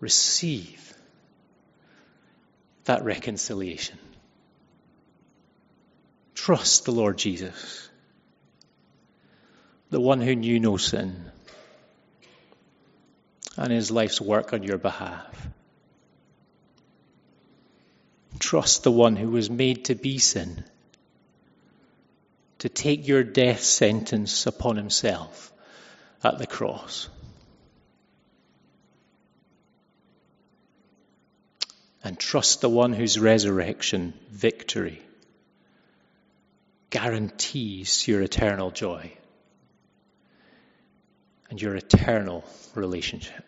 Receive 0.00 0.92
that 2.84 3.04
reconciliation. 3.04 3.96
Trust 6.34 6.84
the 6.84 6.90
Lord 6.90 7.16
Jesus, 7.16 7.88
the 9.90 10.00
one 10.00 10.20
who 10.20 10.34
knew 10.34 10.58
no 10.58 10.78
sin, 10.78 11.30
and 13.56 13.72
his 13.72 13.90
life's 13.92 14.20
work 14.20 14.52
on 14.52 14.64
your 14.64 14.78
behalf. 14.78 15.48
Trust 18.40 18.82
the 18.82 18.92
one 18.92 19.14
who 19.14 19.30
was 19.30 19.48
made 19.48 19.84
to 19.86 19.94
be 19.94 20.18
sin, 20.18 20.64
to 22.60 22.68
take 22.68 23.06
your 23.06 23.22
death 23.22 23.62
sentence 23.62 24.46
upon 24.46 24.76
himself 24.76 25.52
at 26.22 26.38
the 26.38 26.46
cross. 26.46 27.08
And 32.02 32.18
trust 32.18 32.60
the 32.60 32.68
one 32.68 32.92
whose 32.92 33.18
resurrection 33.18 34.14
victory 34.30 35.02
guarantees 36.90 38.06
your 38.08 38.22
eternal 38.22 38.70
joy 38.70 39.12
and 41.50 41.60
your 41.60 41.74
eternal 41.74 42.44
relationship. 42.74 43.44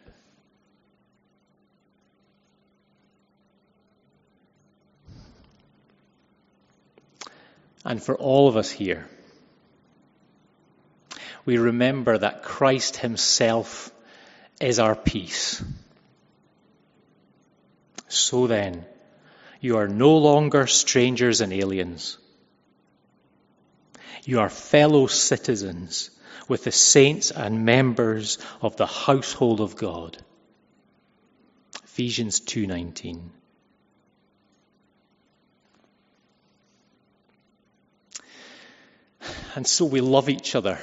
And 7.84 8.02
for 8.02 8.14
all 8.14 8.46
of 8.48 8.56
us 8.56 8.70
here, 8.70 9.08
we 11.44 11.58
remember 11.58 12.18
that 12.18 12.42
Christ 12.42 12.96
Himself 12.96 13.90
is 14.60 14.78
our 14.78 14.94
peace. 14.94 15.62
So 18.08 18.46
then, 18.46 18.84
you 19.60 19.76
are 19.78 19.88
no 19.88 20.16
longer 20.16 20.66
strangers 20.66 21.40
and 21.40 21.52
aliens 21.52 22.18
you 24.24 24.40
are 24.40 24.50
fellow 24.50 25.06
citizens 25.06 26.10
with 26.48 26.64
the 26.64 26.72
saints 26.72 27.30
and 27.30 27.64
members 27.64 28.38
of 28.60 28.76
the 28.76 28.86
household 28.86 29.60
of 29.60 29.76
God. 29.76 30.18
Ephesians 31.84 32.40
2:19. 32.40 33.30
And 39.54 39.66
so 39.66 39.84
we 39.84 40.00
love 40.00 40.28
each 40.28 40.54
other 40.54 40.78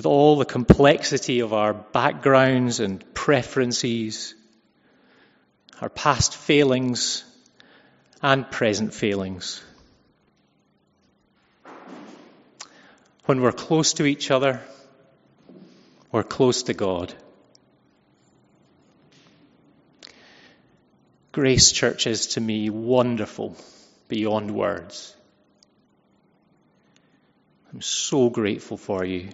with 0.00 0.06
all 0.06 0.36
the 0.36 0.46
complexity 0.46 1.40
of 1.40 1.52
our 1.52 1.74
backgrounds 1.74 2.80
and 2.80 3.04
preferences, 3.12 4.34
our 5.82 5.90
past 5.90 6.34
failings 6.34 7.22
and 8.22 8.50
present 8.50 8.94
failings. 8.94 9.62
When 13.26 13.42
we're 13.42 13.52
close 13.52 13.92
to 13.92 14.06
each 14.06 14.30
other, 14.30 14.62
we're 16.10 16.22
close 16.22 16.62
to 16.62 16.72
God. 16.72 17.12
Grace 21.30 21.72
Church 21.72 22.06
is 22.06 22.28
to 22.28 22.40
me 22.40 22.70
wonderful 22.70 23.54
beyond 24.08 24.50
words. 24.50 25.14
I'm 27.70 27.82
so 27.82 28.30
grateful 28.30 28.78
for 28.78 29.04
you. 29.04 29.28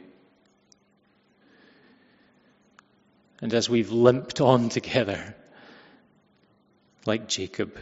And 3.40 3.52
as 3.52 3.68
we've 3.68 3.90
limped 3.90 4.40
on 4.40 4.68
together, 4.68 5.34
like 7.04 7.28
Jacob, 7.28 7.76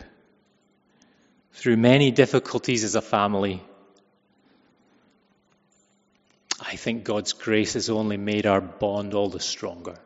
through 1.53 1.77
many 1.77 2.11
difficulties 2.11 2.83
as 2.85 2.97
a 2.97 3.01
family, 3.01 3.63
I 6.61 6.77
think 6.77 7.05
God's 7.05 7.33
grace 7.33 7.75
has 7.75 7.89
only 7.89 8.17
made 8.17 8.47
our 8.47 8.61
bond 8.61 9.15
all 9.15 9.29
the 9.29 9.41
stronger. 9.41 9.97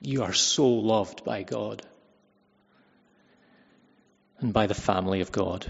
You 0.00 0.22
are 0.22 0.32
so 0.32 0.66
loved 0.68 1.24
by 1.24 1.42
God 1.42 1.82
and 4.38 4.52
by 4.52 4.66
the 4.66 4.74
family 4.74 5.20
of 5.20 5.32
God. 5.32 5.66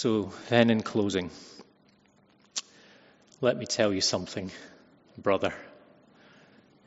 So, 0.00 0.32
then 0.48 0.70
in 0.70 0.82
closing, 0.82 1.30
let 3.40 3.56
me 3.56 3.66
tell 3.66 3.92
you 3.92 4.00
something, 4.00 4.50
brother 5.18 5.52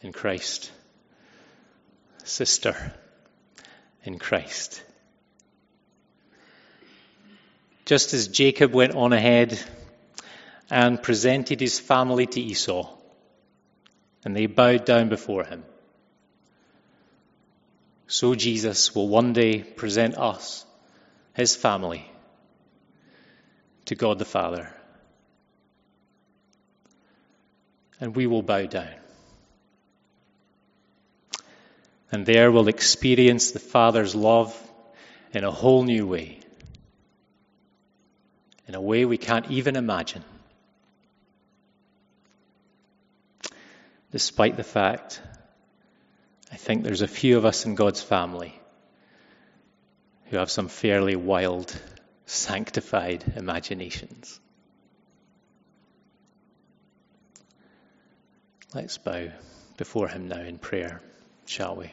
in 0.01 0.11
Christ 0.11 0.71
sister 2.23 2.93
in 4.03 4.17
Christ. 4.17 4.83
Just 7.85 8.13
as 8.13 8.27
Jacob 8.27 8.73
went 8.73 8.95
on 8.95 9.13
ahead 9.13 9.59
and 10.69 11.01
presented 11.01 11.59
his 11.59 11.79
family 11.79 12.25
to 12.25 12.41
Esau, 12.41 12.89
and 14.25 14.35
they 14.35 14.45
bowed 14.45 14.85
down 14.85 15.09
before 15.09 15.43
him, 15.43 15.63
so 18.07 18.35
Jesus 18.35 18.95
will 18.95 19.09
one 19.09 19.33
day 19.33 19.59
present 19.59 20.17
us, 20.17 20.65
his 21.33 21.55
family, 21.55 22.09
to 23.85 23.95
God 23.95 24.19
the 24.19 24.25
Father. 24.25 24.73
and 28.03 28.17
we 28.17 28.27
will 28.27 28.41
bow 28.41 28.65
down. 28.65 28.95
And 32.11 32.25
there 32.25 32.51
we'll 32.51 32.67
experience 32.67 33.51
the 33.51 33.59
Father's 33.59 34.13
love 34.13 34.53
in 35.31 35.45
a 35.45 35.51
whole 35.51 35.83
new 35.83 36.05
way, 36.05 36.39
in 38.67 38.75
a 38.75 38.81
way 38.81 39.05
we 39.05 39.17
can't 39.17 39.49
even 39.49 39.77
imagine. 39.77 40.25
Despite 44.11 44.57
the 44.57 44.65
fact, 44.65 45.21
I 46.51 46.57
think 46.57 46.83
there's 46.83 47.01
a 47.01 47.07
few 47.07 47.37
of 47.37 47.45
us 47.45 47.65
in 47.65 47.75
God's 47.75 48.01
family 48.01 48.53
who 50.25 50.35
have 50.35 50.51
some 50.51 50.67
fairly 50.67 51.15
wild, 51.15 51.73
sanctified 52.25 53.23
imaginations. 53.35 54.39
Let's 58.73 58.97
bow 58.97 59.29
before 59.77 60.07
Him 60.07 60.27
now 60.27 60.41
in 60.41 60.57
prayer, 60.57 61.01
shall 61.45 61.75
we? 61.75 61.91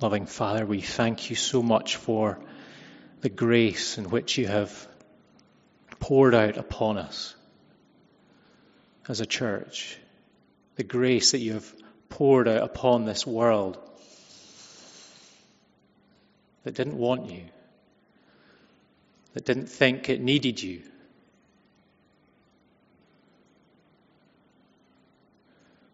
Loving 0.00 0.24
Father, 0.24 0.64
we 0.64 0.80
thank 0.80 1.28
you 1.28 1.36
so 1.36 1.62
much 1.62 1.96
for 1.96 2.38
the 3.20 3.28
grace 3.28 3.98
in 3.98 4.08
which 4.08 4.38
you 4.38 4.46
have 4.46 4.88
poured 5.98 6.34
out 6.34 6.56
upon 6.56 6.96
us 6.96 7.34
as 9.08 9.20
a 9.20 9.26
church, 9.26 9.98
the 10.76 10.84
grace 10.84 11.32
that 11.32 11.40
you 11.40 11.52
have 11.52 11.74
poured 12.08 12.48
out 12.48 12.62
upon 12.62 13.04
this 13.04 13.26
world 13.26 13.76
that 16.64 16.74
didn't 16.74 16.96
want 16.96 17.30
you, 17.30 17.42
that 19.34 19.44
didn't 19.44 19.68
think 19.68 20.08
it 20.08 20.22
needed 20.22 20.62
you. 20.62 20.80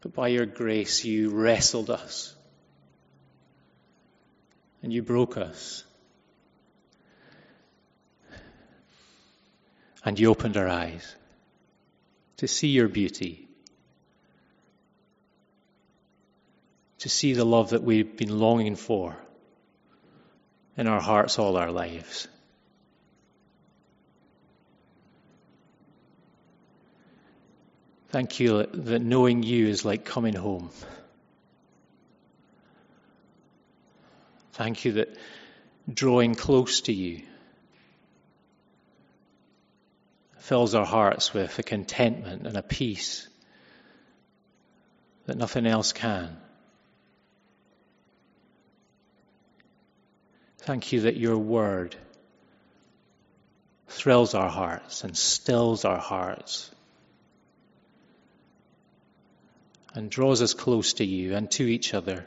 But 0.00 0.14
by 0.14 0.28
your 0.28 0.46
grace, 0.46 1.04
you 1.04 1.30
wrestled 1.30 1.90
us 1.90 2.36
and 4.87 4.93
you 4.93 5.03
broke 5.03 5.37
us. 5.37 5.82
And 10.05 10.16
you 10.16 10.30
opened 10.30 10.57
our 10.57 10.68
eyes 10.68 11.16
to 12.37 12.47
see 12.47 12.68
your 12.68 12.87
beauty, 12.87 13.49
to 17.01 17.09
see 17.09 17.32
the 17.32 17.45
love 17.45 17.70
that 17.70 17.82
we've 17.82 18.16
been 18.16 18.39
longing 18.39 18.76
for 18.76 19.16
in 20.76 20.87
our 20.87 21.01
hearts 21.01 21.41
all 21.41 21.57
our 21.57 21.72
lives. 21.72 22.28
Thank 28.11 28.39
you 28.39 28.66
that 28.72 29.03
knowing 29.03 29.43
you 29.43 29.66
is 29.66 29.84
like 29.84 30.05
coming 30.05 30.34
home. 30.34 30.70
Thank 34.57 34.86
you 34.86 34.92
that 34.92 35.14
drawing 35.92 36.34
close 36.34 36.80
to 36.82 36.92
you 36.92 37.20
fills 40.38 40.74
our 40.74 40.86
hearts 40.86 41.34
with 41.34 41.59
a 41.59 41.62
contentment 41.62 42.46
and 42.46 42.57
a 42.57 42.62
peace 42.62 43.28
that 45.26 45.36
nothing 45.36 45.66
else 45.66 45.92
can. 45.92 46.38
Thank 50.61 50.90
you 50.90 51.02
that 51.02 51.18
your 51.18 51.36
word 51.36 51.94
thrills 53.88 54.32
our 54.32 54.48
hearts 54.48 55.04
and 55.04 55.14
stills 55.14 55.84
our 55.84 55.98
hearts 55.98 56.70
and 59.92 60.09
draws 60.09 60.40
us 60.40 60.54
close 60.54 60.94
to 60.94 61.04
you 61.04 61.34
and 61.34 61.50
to 61.50 61.64
each 61.64 61.92
other 61.92 62.24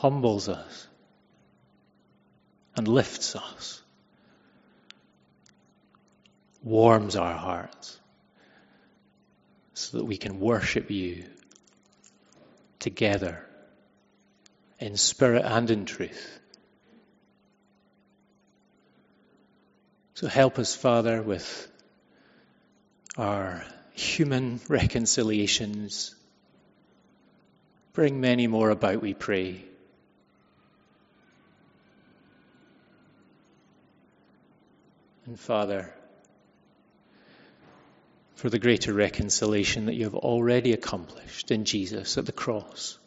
humbles 0.00 0.48
us 0.48 0.88
and 2.74 2.88
lifts 2.88 3.36
us, 3.36 3.82
warms 6.62 7.16
our 7.16 7.34
hearts 7.34 7.98
so 9.74 9.98
that 9.98 10.04
we 10.06 10.16
can 10.16 10.40
worship 10.40 10.90
you 10.90 11.24
together 12.78 13.46
in 14.78 14.96
spirit 14.96 15.44
and 15.44 15.70
in 15.70 15.84
truth. 15.84 16.40
So 20.14 20.28
help 20.28 20.58
us, 20.58 20.74
Father, 20.74 21.20
with 21.20 21.70
our 23.18 23.66
human 23.92 24.60
reconciliations. 24.66 26.14
Bring 27.92 28.22
many 28.22 28.46
more 28.46 28.70
about, 28.70 29.02
we 29.02 29.12
pray. 29.12 29.66
And 35.30 35.38
Father, 35.38 35.88
for 38.34 38.50
the 38.50 38.58
greater 38.58 38.92
reconciliation 38.92 39.86
that 39.86 39.94
you 39.94 40.02
have 40.02 40.16
already 40.16 40.72
accomplished 40.72 41.52
in 41.52 41.64
Jesus 41.64 42.18
at 42.18 42.26
the 42.26 42.32
cross. 42.32 42.98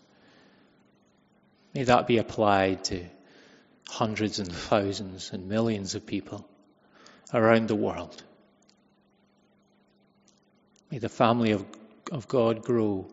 May 1.74 1.84
that 1.84 2.08
be 2.08 2.20
applied 2.20 2.86
to 2.86 3.04
hundreds 3.90 4.40
and 4.40 4.50
thousands 4.50 5.32
and 5.34 5.50
millions 5.50 5.96
of 5.96 6.06
people 6.06 6.48
around 7.34 7.68
the 7.68 7.76
world. 7.76 8.24
May 10.92 11.00
the 11.00 11.10
family 11.10 11.52
of, 11.52 11.66
of 12.10 12.30
God 12.30 12.64
grow 12.64 13.12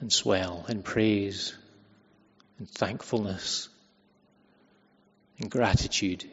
and 0.00 0.12
swell 0.12 0.66
in 0.68 0.82
praise 0.82 1.56
and 2.58 2.68
thankfulness 2.68 3.68
and 5.38 5.48
gratitude 5.48 6.24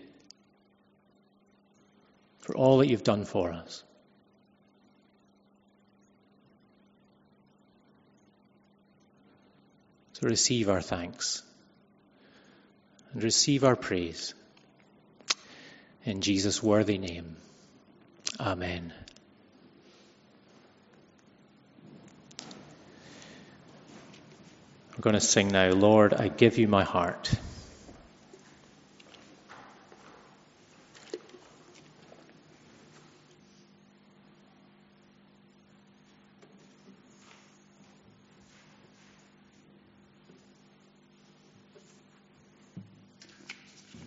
for 2.44 2.56
all 2.56 2.80
that 2.80 2.88
you've 2.88 3.04
done 3.04 3.24
for 3.24 3.54
us. 3.54 3.84
So 10.14 10.28
receive 10.28 10.70
our 10.70 10.82
thanks 10.82 11.42
and 13.14 13.24
receive 13.24 13.64
our 13.64 13.78
praise. 13.78 14.34
In 16.04 16.20
Jesus' 16.20 16.62
worthy 16.62 16.98
name. 16.98 17.38
Amen. 18.38 18.94
We're 24.98 25.02
going 25.02 25.14
to 25.14 25.22
sing 25.22 25.48
now, 25.48 25.70
Lord, 25.70 26.14
I 26.14 26.28
give 26.28 26.58
you 26.58 26.68
my 26.68 26.84
heart. 26.84 27.34